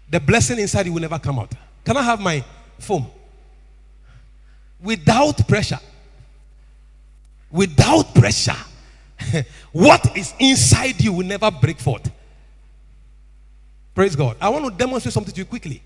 [0.09, 1.51] the blessing inside you will never come out.
[1.83, 2.43] Can I have my
[2.79, 3.05] phone?
[4.81, 5.79] Without pressure,
[7.51, 8.55] without pressure,
[9.71, 12.09] what is inside you will never break forth.
[13.93, 14.37] Praise God.
[14.39, 15.83] I want to demonstrate something to you quickly.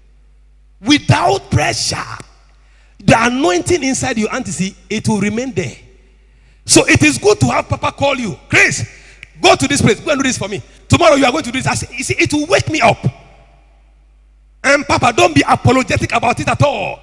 [0.79, 1.95] Without pressure,
[2.99, 5.75] the anointing inside you, auntie, see, it will remain there.
[6.65, 8.38] So it is good to have Papa call you.
[8.49, 8.88] Chris,
[9.41, 9.99] go to this place.
[9.99, 10.62] Go and do this for me.
[10.88, 11.67] Tomorrow you are going to do this.
[11.67, 13.03] I say, you see, it will wake me up.
[14.63, 16.99] And Papa, don't be apologetic about it at all.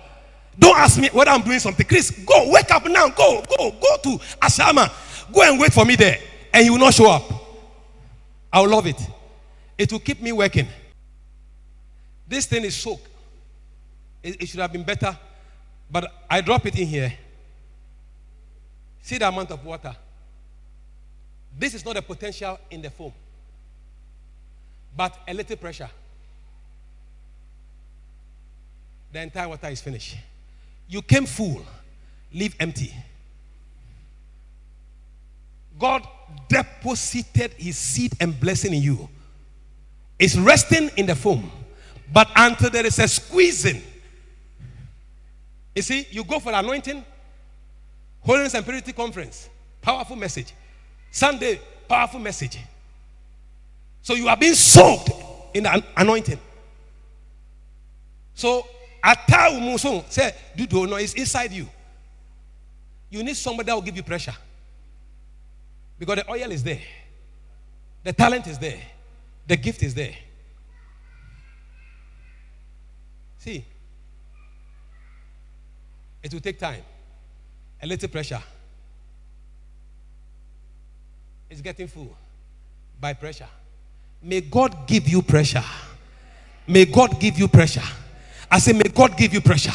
[0.61, 1.85] Don't ask me whether I'm doing something.
[1.85, 3.09] Chris, go, wake up now.
[3.09, 4.92] Go, go, go to Ashama.
[5.33, 6.18] Go and wait for me there.
[6.53, 7.25] And he will not show up.
[8.53, 9.01] I will love it.
[9.77, 10.68] It will keep me working.
[12.29, 13.09] This thing is soaked.
[14.23, 15.18] It, it should have been better
[15.90, 17.12] but I drop it in here.
[19.03, 19.94] See the amount of water.
[21.59, 23.12] This is not the potential in the foam,
[24.96, 25.90] but a little pressure.
[29.12, 30.16] The entire water is finished.
[30.90, 31.64] You came full,
[32.33, 32.92] leave empty.
[35.79, 36.07] God
[36.48, 39.09] deposited his seed and blessing in you.
[40.18, 41.48] It's resting in the foam.
[42.12, 43.81] But until there is a squeezing,
[45.76, 47.05] you see, you go for anointing,
[48.20, 49.48] holiness and purity conference,
[49.81, 50.53] powerful message.
[51.12, 52.59] Sunday, powerful message.
[54.03, 55.11] So you are being soaked
[55.55, 56.40] in the anointing.
[58.35, 58.66] So
[59.03, 61.69] ata umuso say do do no it's inside you.
[63.11, 64.35] You need somebody that will give you pressure.
[65.99, 66.81] Because the oil is there.
[68.05, 68.81] The talent is there.
[69.47, 70.15] The gift is there.
[73.39, 73.65] See,
[76.23, 76.83] it will take time,
[77.83, 78.43] a little pressure.
[81.49, 82.17] It's getting full
[83.01, 83.49] by pressure.
[84.23, 85.65] May God give you pressure.
[86.67, 87.83] May God give you pressure.
[88.51, 89.73] I say, may God give you pressure.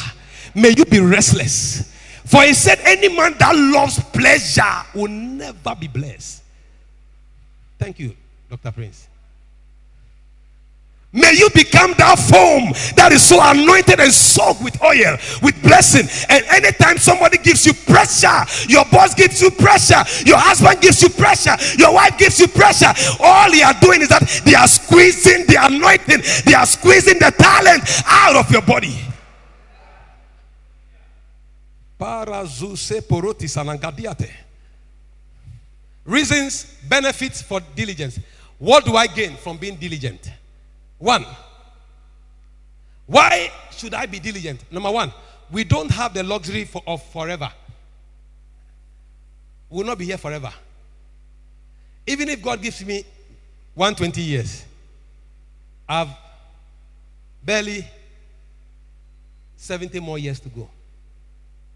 [0.54, 1.92] May you be restless.
[2.24, 4.62] For he said, any man that loves pleasure
[4.94, 6.42] will never be blessed.
[7.78, 8.16] Thank you,
[8.50, 8.72] Dr.
[8.72, 9.08] Prince.
[11.16, 16.04] May you become that foam that is so anointed and soaked with oil, with blessing.
[16.28, 21.08] And anytime somebody gives you pressure, your boss gives you pressure, your husband gives you
[21.08, 25.46] pressure, your wife gives you pressure, all they are doing is that they are squeezing
[25.46, 29.00] the anointing, they are squeezing the talent out of your body.
[36.04, 38.20] Reasons, benefits for diligence.
[38.58, 40.30] What do I gain from being diligent?
[40.98, 41.24] One,
[43.06, 44.70] why should I be diligent?
[44.72, 45.12] Number one,
[45.50, 47.50] we don't have the luxury for, of forever.
[49.70, 50.52] We will not be here forever.
[52.06, 53.04] Even if God gives me
[53.74, 54.64] 120 years,
[55.88, 56.08] I've
[57.44, 57.86] barely
[59.56, 60.68] 70 more years to go.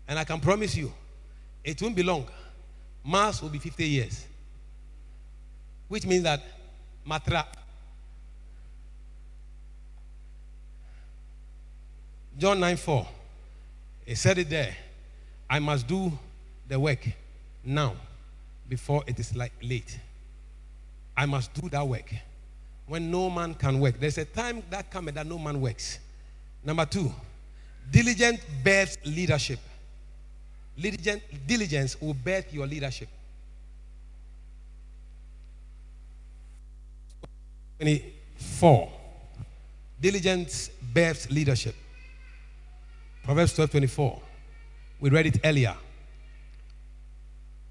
[0.09, 0.93] And I can promise you,
[1.63, 2.27] it won't be long.
[3.05, 4.27] Mars will be 50 years.
[5.89, 6.43] Which means that
[7.07, 7.45] Matra
[12.41, 13.07] John 9 4.
[14.07, 14.75] He said it there.
[15.49, 16.11] I must do
[16.67, 17.07] the work
[17.63, 17.95] now
[18.67, 19.99] before it is like late.
[21.15, 22.11] I must do that work
[22.87, 24.01] when no man can work.
[24.01, 25.99] There's a time that comes that no man works.
[26.65, 27.13] Number two,
[27.91, 29.59] diligent births leadership.
[31.47, 33.09] Diligence will birth your leadership.
[37.79, 38.91] 24.
[40.01, 41.75] Diligence births leadership.
[43.25, 44.21] Proverbs 12 24.
[45.01, 45.77] We read it earlier.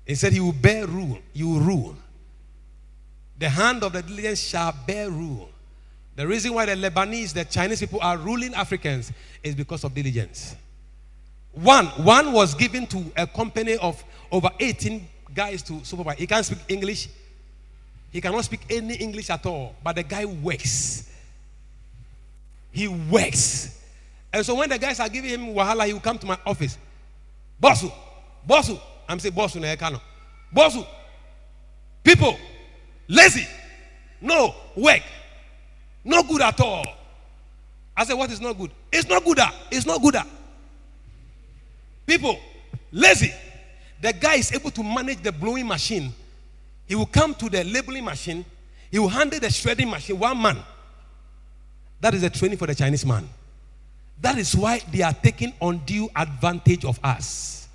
[0.06, 1.20] He said, He will bear rule.
[1.34, 1.96] You will rule.
[3.38, 5.50] The hand of the diligent shall bear rule.
[6.16, 10.56] The reason why the Lebanese, the Chinese people are ruling Africans is because of diligence.
[11.54, 16.18] One, one was given to a company of over 18 guys to supervise.
[16.18, 17.08] He can't speak English.
[18.12, 19.76] He cannot speak any English at all.
[19.84, 21.10] But the guy works.
[22.72, 23.79] He works.
[24.32, 26.78] And so when the guys are giving him wahala, he will come to my office.
[27.62, 27.92] Bossu,
[28.48, 28.80] Bossu.
[29.08, 30.00] I'm saying Bossu na
[30.54, 30.86] Bossu.
[32.04, 32.38] People,
[33.08, 33.48] lazy.
[34.22, 35.02] No, work.
[36.04, 36.86] No good at all.
[37.96, 38.72] I said, what is not good?
[38.92, 39.40] It's not good.
[39.40, 39.54] at.
[39.72, 40.16] It's not good.
[40.16, 40.28] at.
[42.06, 42.40] People,
[42.92, 43.34] lazy.
[44.02, 46.14] The guy is able to manage the blowing machine.
[46.88, 48.46] He will come to the labeling machine.
[48.90, 50.18] He will handle the shredding machine.
[50.18, 50.58] One man.
[52.00, 53.28] That is the training for the Chinese man.
[54.22, 57.68] That is why they are taking undue advantage of us.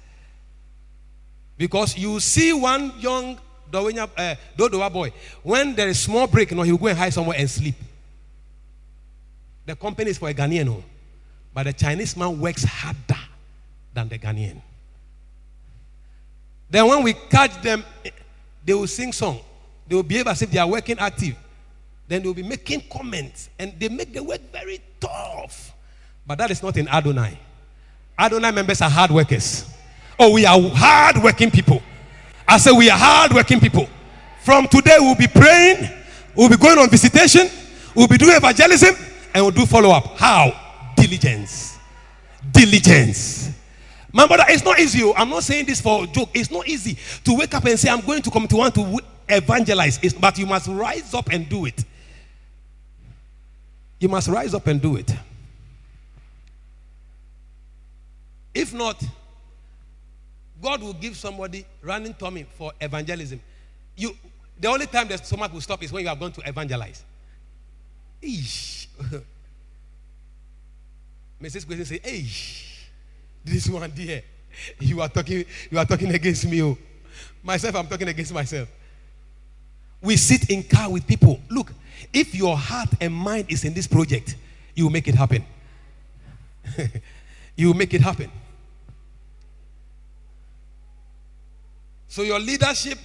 [1.57, 3.39] Because you see one young
[3.71, 6.99] Dowenya, uh, Dodowa boy, when there is small break, you know, he will go and
[6.99, 7.75] hide somewhere and sleep.
[9.67, 10.85] The company is for a Ghanaian, no?
[11.53, 13.21] but the Chinese man works harder
[13.93, 14.61] than the Ghanaian.
[16.69, 17.85] Then when we catch them,
[18.65, 19.41] they will sing song.
[19.87, 21.37] They will behave as if they are working active.
[22.09, 25.74] Then they will be making comments, and they make the work very tough.
[26.27, 27.39] But that is not in Adonai.
[28.19, 29.71] Adonai members are hard workers.
[30.19, 31.83] Oh, we are hard working people.
[32.47, 33.89] I say we are hard working people.
[34.43, 35.89] From today, we'll be praying,
[36.37, 37.49] we'll be going on visitation,
[37.95, 38.95] we'll be doing evangelism,
[39.33, 40.19] and we'll do follow up.
[40.19, 40.53] How?
[40.97, 41.79] Diligence.
[42.53, 43.51] Diligence.
[44.13, 45.03] My brother, it's not easy.
[45.03, 45.15] Oh.
[45.17, 46.29] I'm not saying this for joke.
[46.35, 49.01] It's not easy to wake up and say, I'm going to come to one to
[49.29, 49.99] evangelize.
[50.03, 51.85] It's, but you must rise up and do it.
[53.99, 55.13] You must rise up and do it.
[58.55, 59.03] If not,
[60.63, 63.41] God will give somebody running tummy for evangelism.
[63.97, 64.17] You,
[64.59, 67.05] the only time the someone will stop is when you are going to evangelize.
[68.23, 68.87] Eesh.
[71.43, 71.67] Mrs.
[71.67, 72.25] Question say, Hey,
[73.45, 74.23] this one dear,
[74.81, 76.63] you are talking, you are talking against me.
[76.63, 76.79] Oh.
[77.43, 78.69] Myself, I'm talking against myself.
[80.01, 81.41] We sit in car with people.
[81.51, 81.73] Look,
[82.13, 84.37] if your heart and mind is in this project,
[84.75, 85.45] you will make it happen.
[87.57, 88.31] you will make it happen.
[92.15, 92.97] So your leadership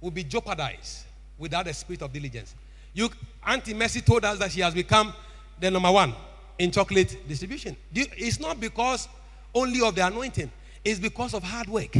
[0.00, 1.06] will be jeopardized
[1.36, 2.54] without a spirit of diligence.
[2.94, 3.10] You,
[3.44, 5.12] Auntie Mercy told us that she has become
[5.58, 6.14] the number one
[6.56, 7.76] in chocolate distribution.
[7.92, 9.08] It's not because
[9.52, 10.52] only of the anointing,
[10.84, 11.96] it's because of hard work.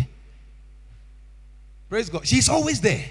[1.89, 2.25] Praise God.
[2.25, 3.05] She's always there.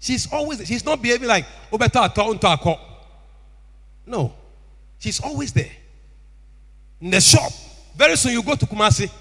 [0.00, 0.66] She's always there.
[0.66, 2.80] She's not behaving like oh,
[4.06, 4.32] No.
[4.98, 5.72] She's always there.
[7.02, 7.52] In the shop.
[7.94, 9.12] Very soon you go to Kumasi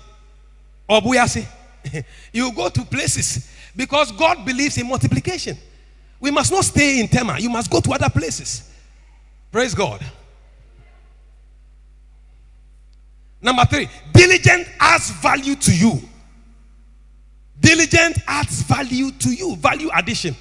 [0.88, 1.46] or Buyasi.
[2.34, 5.58] you go to places because God believes in multiplication.
[6.20, 7.38] We must not stay in Tema.
[7.40, 8.72] You must go to other places.
[9.52, 10.04] Praise God.
[13.42, 16.02] Number three, diligent adds value to you.
[17.60, 19.56] Diligent adds value to you.
[19.58, 20.36] Value addition.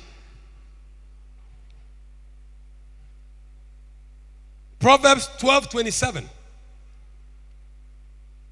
[4.78, 6.28] Proverbs 12 27.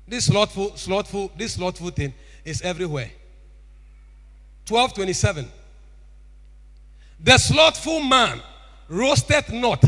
[0.07, 2.13] This slothful, slothful, this slothful thing
[2.51, 3.11] is everywhere.
[4.69, 5.49] 1227.
[7.23, 8.41] The slothful man
[8.89, 9.83] roasted not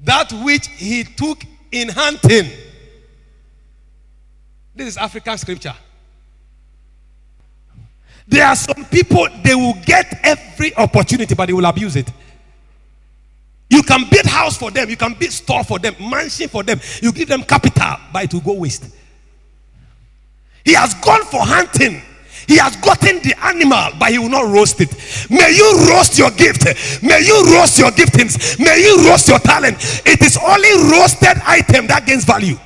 [0.00, 1.42] that which he took
[1.72, 2.50] in hunting.
[4.74, 5.74] This is African scripture.
[8.26, 12.10] There are some people, they will get every opportunity, but they will abuse it.
[13.68, 16.80] You can build house for them, you can build store for them, mansion for them.
[17.02, 18.94] You give them capital, but it will go waste.
[20.64, 22.02] He has gone for hunting.
[22.46, 24.90] He has gotten the animal, but he will not roast it.
[25.30, 26.64] May you roast your gift.
[27.02, 28.58] May you roast your giftings.
[28.58, 29.76] May you roast your talent.
[30.04, 32.56] It is only roasted item that gains value.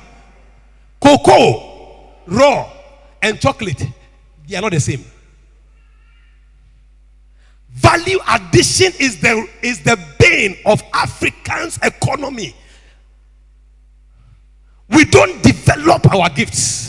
[0.99, 2.69] Cocoa, raw,
[3.21, 3.81] and chocolate,
[4.47, 5.03] they are not the same.
[7.71, 12.53] Value addition is the is the bane of Africans' economy.
[14.89, 16.88] We don't develop our gifts.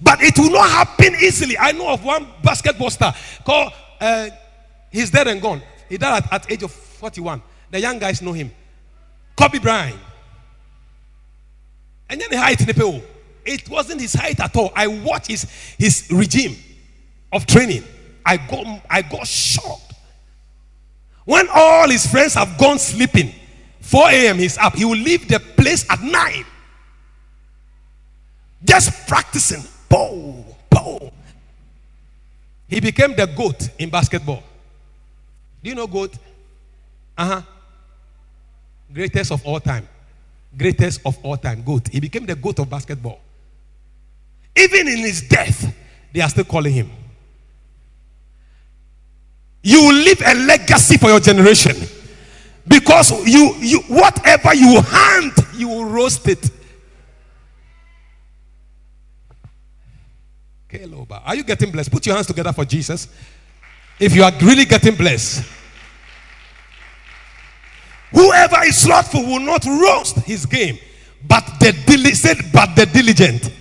[0.00, 1.58] But it will not happen easily.
[1.58, 3.14] I know of one basketball star
[3.44, 4.28] called, uh,
[4.90, 5.62] he's dead and gone.
[5.88, 7.42] He died at, age of 41.
[7.70, 8.50] The young guys know him.
[9.36, 9.98] Kobe Bryant.
[12.08, 12.60] And then the height.
[13.44, 14.72] It wasn't his height at all.
[14.74, 15.44] I watched his,
[15.78, 16.56] his regime
[17.32, 17.84] of training.
[18.24, 19.94] I got, I got shocked.
[21.24, 23.34] When all his friends have gone sleeping,
[23.80, 24.38] 4 a.m.
[24.38, 24.74] he's up.
[24.74, 26.44] He will leave the place at 9.
[28.64, 29.62] Just practicing.
[29.88, 31.10] Boom, boom.
[32.68, 34.42] He became the GOAT in basketball.
[35.62, 36.14] Do you know GOAT?
[37.16, 37.42] Uh huh.
[38.92, 39.88] Greatest of all time.
[40.56, 41.62] Greatest of all time.
[41.62, 41.88] GOAT.
[41.88, 43.20] He became the GOAT of basketball.
[44.56, 45.74] Even in his death,
[46.12, 46.90] they are still calling him.
[49.62, 51.76] You leave a legacy for your generation.
[52.66, 56.50] Because Because you, you whatever you hand, you will roast it.
[61.24, 61.90] Are you getting blessed?
[61.90, 63.08] Put your hands together for Jesus.
[63.98, 65.44] If you are really getting blessed.
[68.10, 70.78] Whoever is slothful will not roast his game,
[71.26, 73.52] but the diligent, but the diligent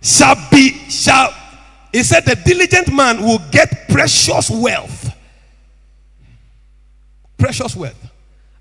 [0.00, 1.32] shall be shall
[1.92, 5.10] he said the diligent man will get precious wealth.
[7.36, 8.10] Precious wealth.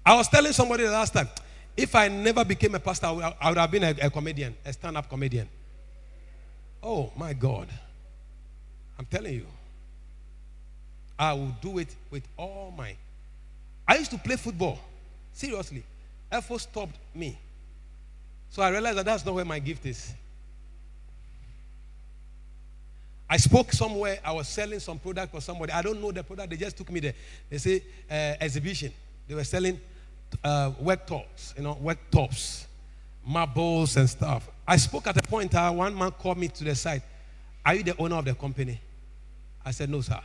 [0.05, 1.27] I was telling somebody the last time,
[1.75, 5.09] if I never became a pastor, I would have been a, a comedian, a stand-up
[5.09, 5.49] comedian.
[6.89, 7.67] Oh my God.
[8.97, 9.45] I'm telling you.
[11.19, 12.95] I will do it with all my.
[13.85, 14.79] I used to play football.
[15.33, 15.83] Seriously.
[16.31, 17.37] Effort stopped me.
[18.49, 20.13] So I realized that that's not where my gift is.
[23.29, 25.73] I spoke somewhere, I was selling some product for somebody.
[25.73, 27.13] I don't know the product, they just took me there.
[27.49, 28.93] They say uh, exhibition.
[29.27, 29.81] They were selling
[30.41, 32.65] uh, work tops, you know, work tops,
[33.25, 34.49] marbles and stuff.
[34.67, 37.01] I spoke at a point, uh, one man called me to the side.
[37.65, 38.81] Are you the owner of the company?
[39.65, 40.19] I said, No, sir.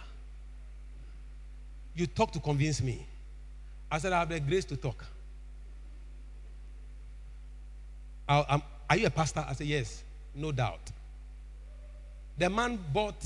[1.95, 3.07] You talk to convince me.
[3.91, 5.05] I said, I have the grace to talk.
[8.29, 9.45] are you a pastor?
[9.49, 10.03] I said, Yes,
[10.35, 10.91] no doubt.
[12.37, 13.23] The man bought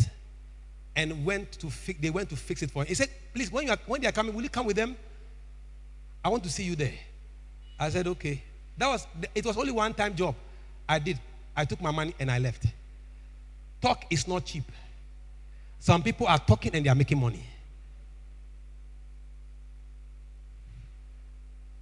[0.94, 2.88] and went to fix, they went to fix it for him.
[2.88, 4.96] He said, Please, when, you are, when they are coming, will you come with them?
[6.22, 6.94] I want to see you there.
[7.78, 8.42] I said, Okay.
[8.76, 10.34] That was, it was only one time job.
[10.88, 11.18] I did.
[11.56, 12.66] I took my money and I left.
[13.80, 14.64] Talk is not cheap.
[15.78, 17.42] Some people are talking and they are making money.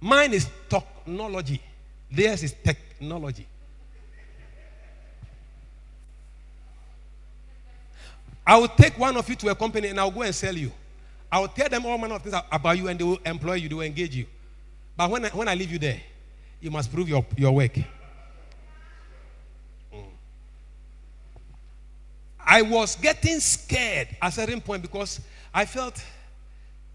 [0.01, 1.61] Mine is technology.
[2.11, 3.47] Theirs is technology.
[8.45, 10.71] I will take one of you to a company and I'll go and sell you.
[11.31, 13.67] I will tell them all manner of things about you and they will employ you,
[13.67, 14.27] they will engage you.
[14.95, 15.99] But when I, when I leave you there,
[16.61, 17.77] you must prove your, your work.
[22.45, 25.19] I was getting scared at a certain point because
[25.53, 26.03] I felt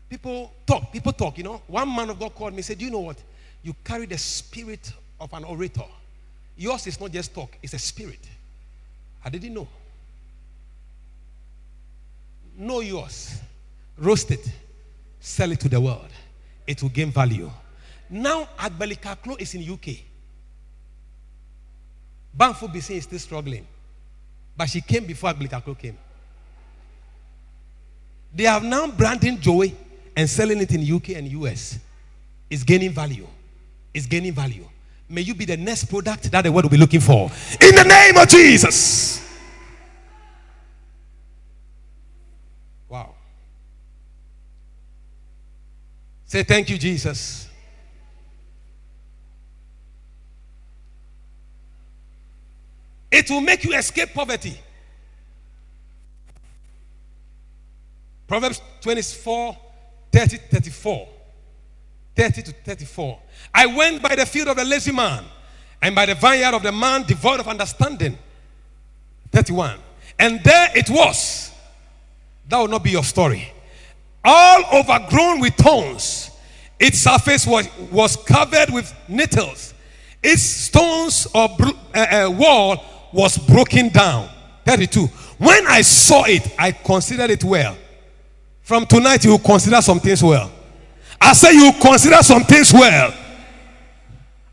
[0.09, 1.61] people talk, people talk, you know.
[1.67, 3.17] One man of God called me and said, Do you know what?
[3.63, 5.85] You carry the spirit of an orator.
[6.57, 8.21] Yours is not just talk, it's a spirit.
[9.25, 9.69] I didn't know
[12.61, 13.41] know yours,
[13.99, 14.47] roast it,
[15.19, 16.09] sell it to the world.
[16.67, 17.51] It will gain value.
[18.09, 20.05] Now, Agbelikaklo is in UK.
[22.37, 23.67] Banfo Bisin is still struggling.
[24.61, 25.97] But she came before Agbelikaklo came.
[28.35, 29.75] They have now branding Joey
[30.15, 31.79] and selling it in UK and US.
[32.51, 33.27] It's gaining value.
[33.95, 34.67] It's gaining value.
[35.09, 37.31] May you be the next product that the world will be looking for.
[37.59, 39.27] In the name of Jesus.
[42.87, 43.15] Wow.
[46.27, 47.50] Say, Thank you, Jesus.
[53.11, 54.59] It will make you escape poverty.
[58.27, 59.57] Proverbs 24
[60.13, 61.09] 30 34.
[62.17, 63.19] 30 to 34.
[63.55, 65.25] I went by the field of the lazy man
[65.81, 68.19] and by the vineyard of the man devoid of understanding.
[69.33, 69.79] 31.
[70.19, 71.53] And there it was.
[72.49, 73.53] That will not be your story
[74.25, 76.31] all overgrown with thorns.
[76.79, 79.75] Its surface was, was covered with nettles.
[80.23, 81.49] Its stones or
[81.95, 84.29] uh, uh, wall was broken down.
[84.65, 85.07] 32.
[85.39, 87.77] When I saw it, I considered it well.
[88.63, 90.51] From tonight, you consider some things well.
[91.21, 93.13] I say you consider some things well.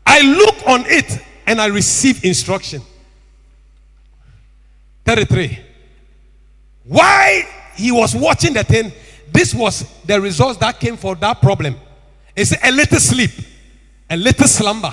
[0.04, 2.82] I look on it and I receive instruction.
[5.04, 5.58] 33.
[6.84, 8.92] Why he was watching the thing,
[9.30, 11.76] this was the results that came for that problem.
[12.34, 13.30] It's a little sleep,
[14.10, 14.92] a little slumber,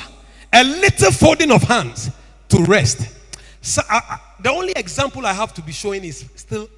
[0.52, 2.12] a little folding of hands
[2.50, 3.08] to rest.
[3.66, 6.70] So, uh, uh, the only example I have to be showing is still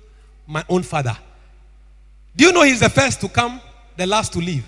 [0.45, 1.17] my own father.
[2.35, 3.59] Do you know he's the first to come,
[3.97, 4.65] the last to leave?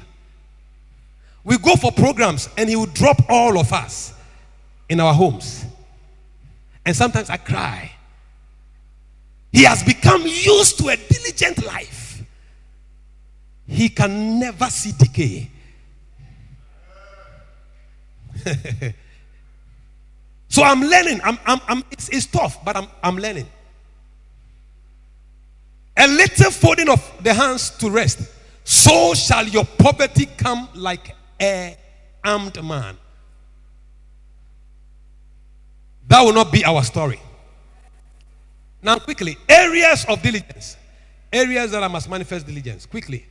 [1.43, 4.13] We go for programs and he will drop all of us
[4.89, 5.65] in our homes.
[6.86, 7.91] And sometimes I cry.
[9.51, 11.99] He has become used to a diligent life
[13.70, 15.49] he can never see decay.
[20.50, 21.22] so I'm learning.
[21.24, 23.47] I'm, I'm, I'm, it's, it's tough, but I'm, I'm learning.
[25.95, 28.22] A little folding of the hands to rest.
[28.64, 31.78] So shall your poverty come like a
[32.24, 32.97] armed man.
[36.08, 37.20] That will not be our story.
[38.82, 40.78] Now, quickly, areas of diligence.
[41.32, 42.86] Areas that I must manifest diligence.
[42.86, 43.26] Quickly.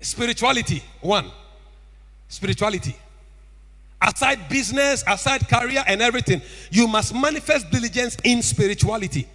[0.00, 1.30] Spirituality, one.
[2.28, 2.96] Spirituality.
[4.00, 6.40] Aside business, aside career and everything,
[6.70, 9.26] you must manifest diligence in spirituality.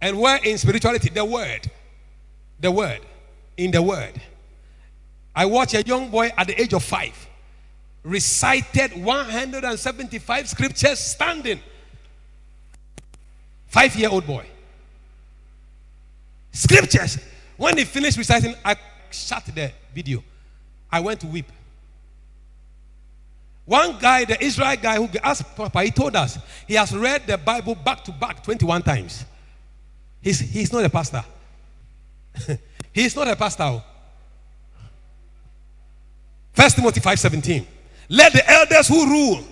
[0.00, 1.10] And where in spirituality?
[1.10, 1.70] The word.
[2.60, 3.00] The word.
[3.56, 4.20] In the word.
[5.34, 7.14] I watched a young boy at the age of five
[8.02, 11.60] recited 175 scriptures standing.
[13.66, 14.46] Five year old boy.
[16.52, 17.18] Scriptures.
[17.56, 18.76] When he finished reciting, I
[19.10, 20.24] shut the video.
[20.90, 21.46] I went to weep.
[23.70, 27.38] One guy, the Israel guy who asked Papa, he told us he has read the
[27.38, 29.24] Bible back to back 21 times.
[30.20, 31.24] He's, he's not a pastor.
[32.92, 33.62] he's not a pastor.
[33.62, 33.84] Oh.
[36.52, 37.64] First Timothy 5:17.
[38.08, 39.44] Let the elders who rule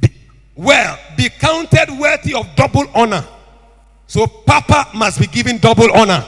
[0.00, 0.08] be,
[0.56, 3.24] well be counted worthy of double honor.
[4.08, 6.26] So Papa must be given double honor.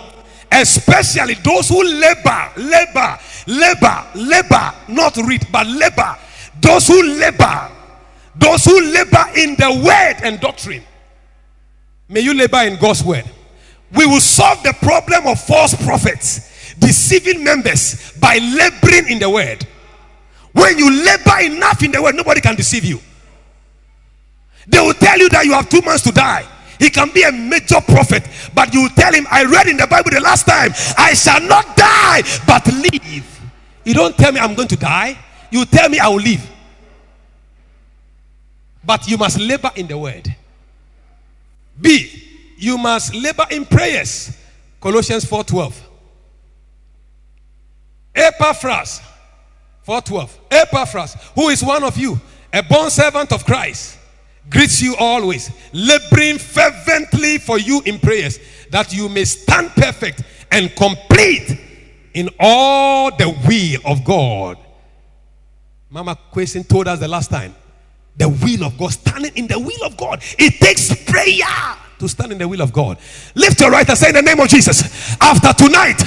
[0.52, 6.16] Especially those who labor, labor, labor, labor, not read, but labor.
[6.60, 7.70] Those who labor,
[8.36, 10.82] those who labor in the word and doctrine.
[12.08, 13.24] May you labor in God's word.
[13.94, 19.66] We will solve the problem of false prophets deceiving members by laboring in the word.
[20.52, 23.00] When you labor enough in the word, nobody can deceive you.
[24.66, 26.46] They will tell you that you have two months to die.
[26.78, 30.10] He can be a major prophet, but you tell him, I read in the Bible
[30.10, 33.40] the last time, I shall not die but live.
[33.84, 35.16] You don't tell me I'm going to die,
[35.52, 36.50] you tell me I will live.
[38.84, 40.34] But you must labor in the word.
[41.80, 42.10] B,
[42.56, 44.36] you must labor in prayers.
[44.80, 45.74] Colossians 4:12.
[48.14, 49.00] Epaphras
[49.86, 50.30] 4:12.
[50.50, 52.20] Epaphras, who is one of you,
[52.52, 53.98] a born servant of Christ,
[54.50, 58.38] greets you always, laboring fervently for you in prayers,
[58.70, 61.58] that you may stand perfect and complete
[62.14, 64.58] in all the will of God.
[65.92, 67.54] Mama Question told us the last time
[68.16, 70.22] the will of God, standing in the will of God.
[70.38, 72.98] It takes prayer to stand in the will of God.
[73.34, 75.16] Lift your right and say in the name of Jesus.
[75.20, 76.02] After tonight,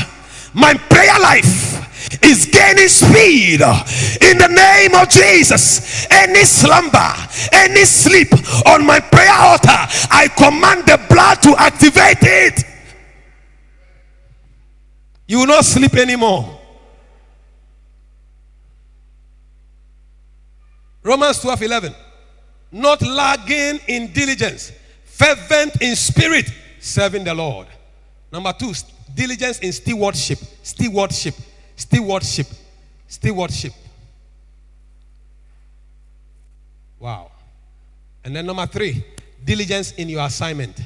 [0.53, 6.07] my prayer life is gaining speed in the name of Jesus.
[6.11, 7.13] Any slumber,
[7.51, 8.29] any sleep
[8.65, 12.63] on my prayer altar, I command the blood to activate it.
[15.27, 16.54] You will not sleep anymore.
[21.05, 21.95] Romans 12 11.
[22.71, 24.71] Not lagging in diligence,
[25.05, 27.67] fervent in spirit, serving the Lord.
[28.31, 28.73] Number two,
[29.13, 30.39] diligence in stewardship.
[30.63, 31.35] Stewardship.
[31.75, 32.47] Stewardship.
[33.07, 33.71] Stewardship.
[36.99, 37.31] Wow.
[38.23, 39.05] And then number three,
[39.43, 40.81] diligence in your assignment.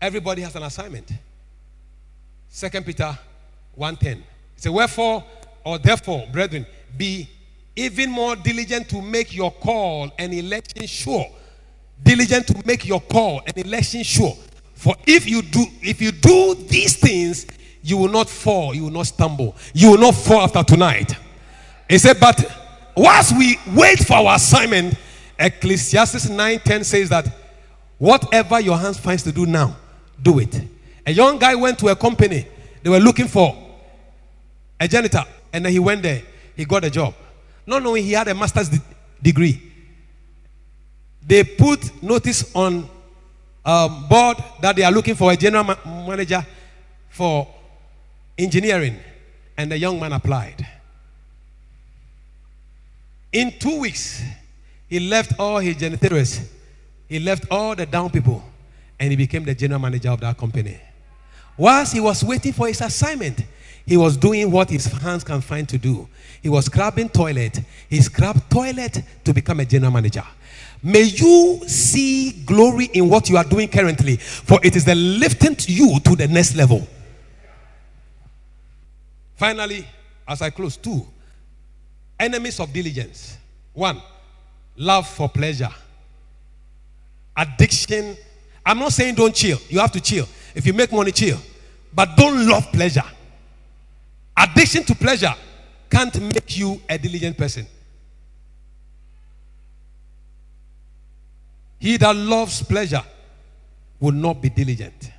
[0.00, 1.10] Everybody has an assignment.
[2.48, 3.18] Second Peter
[3.76, 4.22] 1:10.
[4.56, 5.24] Say, wherefore,
[5.64, 6.64] or therefore, brethren,
[6.96, 7.28] be
[7.76, 11.26] even more diligent to make your call and election sure.
[12.02, 14.36] Diligent to make your call and election sure.
[14.74, 17.46] For if you do, if you do these things,
[17.82, 21.14] you will not fall, you will not stumble, you will not fall after tonight.
[21.88, 22.44] He said, but
[22.96, 24.94] whilst we wait for our assignment,
[25.38, 27.26] Ecclesiastes 9:10 says that
[27.98, 29.76] whatever your hands finds to do now,
[30.22, 30.62] do it.
[31.06, 32.46] A young guy went to a company,
[32.82, 33.56] they were looking for
[34.80, 36.22] a janitor, and then he went there,
[36.56, 37.14] he got a job.
[37.66, 38.82] Not knowing he had a master's de-
[39.22, 39.60] degree.
[41.26, 42.88] They put notice on
[43.64, 46.44] um, board that they are looking for a general ma- manager
[47.08, 47.48] for
[48.36, 48.98] engineering,
[49.56, 50.66] and the young man applied.
[53.32, 54.22] In two weeks,
[54.88, 56.40] he left all his janitors,
[57.08, 58.44] he left all the down people,
[58.98, 60.78] and he became the general manager of that company.
[61.56, 63.40] Whilst he was waiting for his assignment,
[63.86, 66.08] he was doing what his hands can find to do.
[66.42, 67.60] He was scrubbing toilet.
[67.88, 70.24] He scrubbed toilet to become a general manager.
[70.82, 75.56] May you see glory in what you are doing currently, for it is the lifting
[75.66, 76.86] you to the next level.
[79.36, 79.86] Finally,
[80.28, 81.06] as I close, two
[82.20, 83.38] enemies of diligence.
[83.72, 84.00] One,
[84.76, 85.72] love for pleasure,
[87.36, 88.16] addiction.
[88.64, 90.28] I'm not saying don't chill, you have to chill.
[90.54, 91.38] If you make money, chill,
[91.94, 93.04] but don't love pleasure.
[94.36, 95.34] Addiction to pleasure
[95.90, 97.66] can't make you a diligent person.
[101.78, 103.02] He that loves pleasure
[104.00, 105.10] will not be diligent.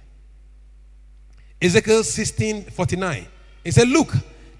[1.61, 3.27] Ezekiel 16 49.
[3.63, 4.13] He said, Look,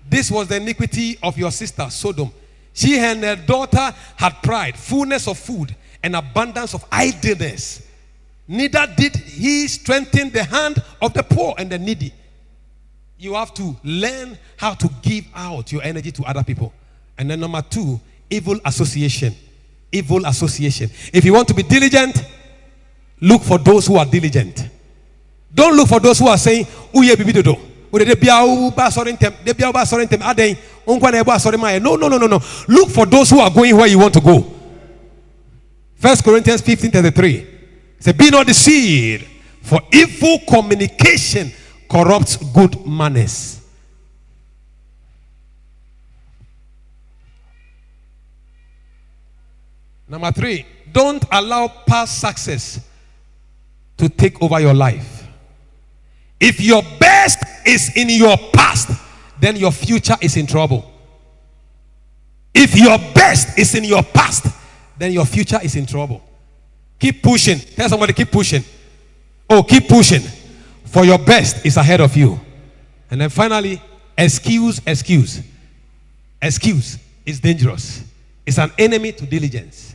[0.10, 2.32] this was the iniquity of your sister Sodom.
[2.74, 7.88] She and her daughter had pride, fullness of food, and abundance of idleness.
[8.48, 12.14] Neither did he strengthen the hand of the poor and the needy.
[13.18, 16.74] You have to learn how to give out your energy to other people.
[17.18, 18.00] And then number two,
[18.30, 19.34] evil association.
[19.92, 20.90] Evil association.
[21.14, 22.22] If you want to be diligent,
[23.22, 24.70] look for those who are diligent.
[25.54, 27.58] Don't look for those who are saying, Uye bibi dodo.
[31.80, 32.40] No, no, no, no, no.
[32.68, 34.52] Look for those who are going where you want to go.
[35.96, 37.48] First Corinthians 15 33.
[38.00, 39.26] Say, Be not deceived,
[39.62, 41.52] for evil communication
[41.90, 43.62] corrupts good manners.
[50.08, 52.80] Number three, don't allow past success
[53.98, 55.28] to take over your life.
[56.40, 58.90] If your best is in your past,
[59.40, 60.92] then your future is in trouble.
[62.54, 64.46] If your best is in your past,
[64.98, 66.22] then your future is in trouble.
[67.00, 67.60] Keep pushing.
[67.60, 68.64] Tell somebody, keep pushing.
[69.50, 70.22] Oh, keep pushing.
[70.96, 72.40] For your best is ahead of you.
[73.12, 73.82] And then finally,
[74.18, 75.42] excuse, excuse.
[76.42, 78.02] Excuse is dangerous.
[78.46, 79.94] It's an enemy to diligence.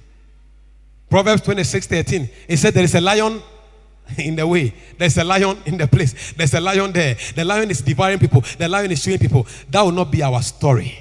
[1.09, 2.29] Proverbs 26 13.
[2.47, 3.41] It said, There is a lion
[4.19, 4.75] in the way.
[4.99, 6.35] There's a lion in the place.
[6.35, 7.17] There's a lion there.
[7.35, 8.43] The lion is devouring people.
[8.59, 9.47] The lion is chewing people.
[9.71, 10.99] That will not be our story.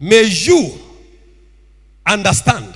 [0.00, 0.72] May you
[2.04, 2.74] understand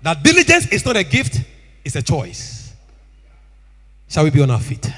[0.00, 1.40] that diligence is not a gift,
[1.84, 2.59] it's a choice.
[4.10, 4.90] Shall we be on our feet?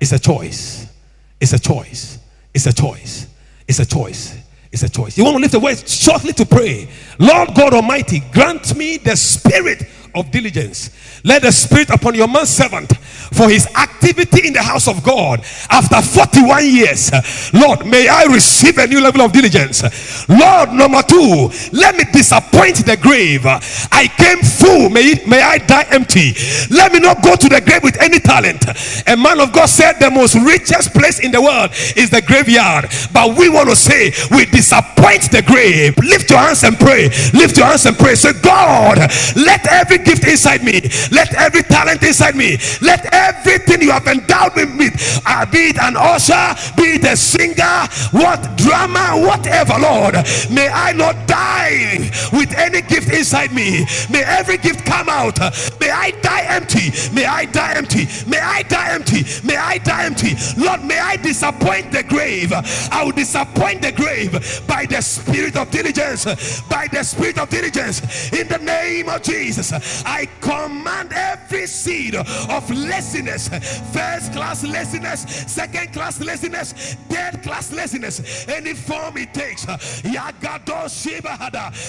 [0.00, 0.92] It's a choice.
[1.40, 2.18] It's a choice.
[2.52, 3.28] It's a choice.
[3.68, 4.36] It's a choice.
[4.72, 5.16] It's a choice.
[5.16, 6.88] You want to lift the voice shortly to pray.
[7.20, 9.84] Lord God Almighty, grant me the spirit
[10.14, 10.90] of diligence.
[11.24, 12.96] Let the spirit upon your man servant
[13.32, 15.40] for his activity in the house of God
[15.70, 17.10] after 41 years.
[17.52, 19.82] Lord, may I receive a new level of diligence.
[20.28, 23.46] Lord, number two, let me disappoint the grave.
[23.46, 26.34] I came full, may, it, may I die empty.
[26.70, 28.64] Let me not go to the grave with any talent.
[29.06, 32.86] A man of God said the most richest place in the world is the graveyard.
[33.12, 35.96] But we want to say we disappoint the grave.
[35.98, 37.08] Lift your hands and pray.
[37.32, 38.14] Lift your hands and pray.
[38.14, 38.98] Say, God,
[39.36, 40.80] let every gift inside me,
[41.10, 45.78] let every talent inside me, let everything you have endowed me with, uh, be it
[45.80, 50.14] an usher, be it a singer, what drama, whatever, Lord,
[50.50, 53.86] may I not die with any gift inside me.
[54.10, 55.38] May every gift come out.
[55.80, 56.90] May I die empty.
[57.14, 58.06] May I die empty.
[58.26, 59.24] May I die empty.
[59.44, 60.36] May I die empty.
[60.56, 62.52] Lord, may I disappoint the grave.
[62.52, 64.32] I will disappoint the grave
[64.66, 66.24] by the spirit of diligence.
[66.62, 68.32] By the spirit of diligence.
[68.32, 69.70] In the name of Jesus.
[70.04, 73.48] I command every seed of laziness,
[73.92, 75.22] first class laziness,
[75.52, 76.72] second class laziness,
[77.08, 79.66] third class laziness, any form it takes.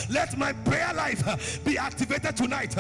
[0.10, 2.76] Let my prayer life be activated tonight.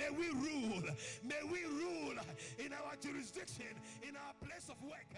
[0.00, 0.82] May we rule.
[1.40, 2.14] May we rule
[2.58, 3.72] in our jurisdiction,
[4.06, 5.08] in our place of work.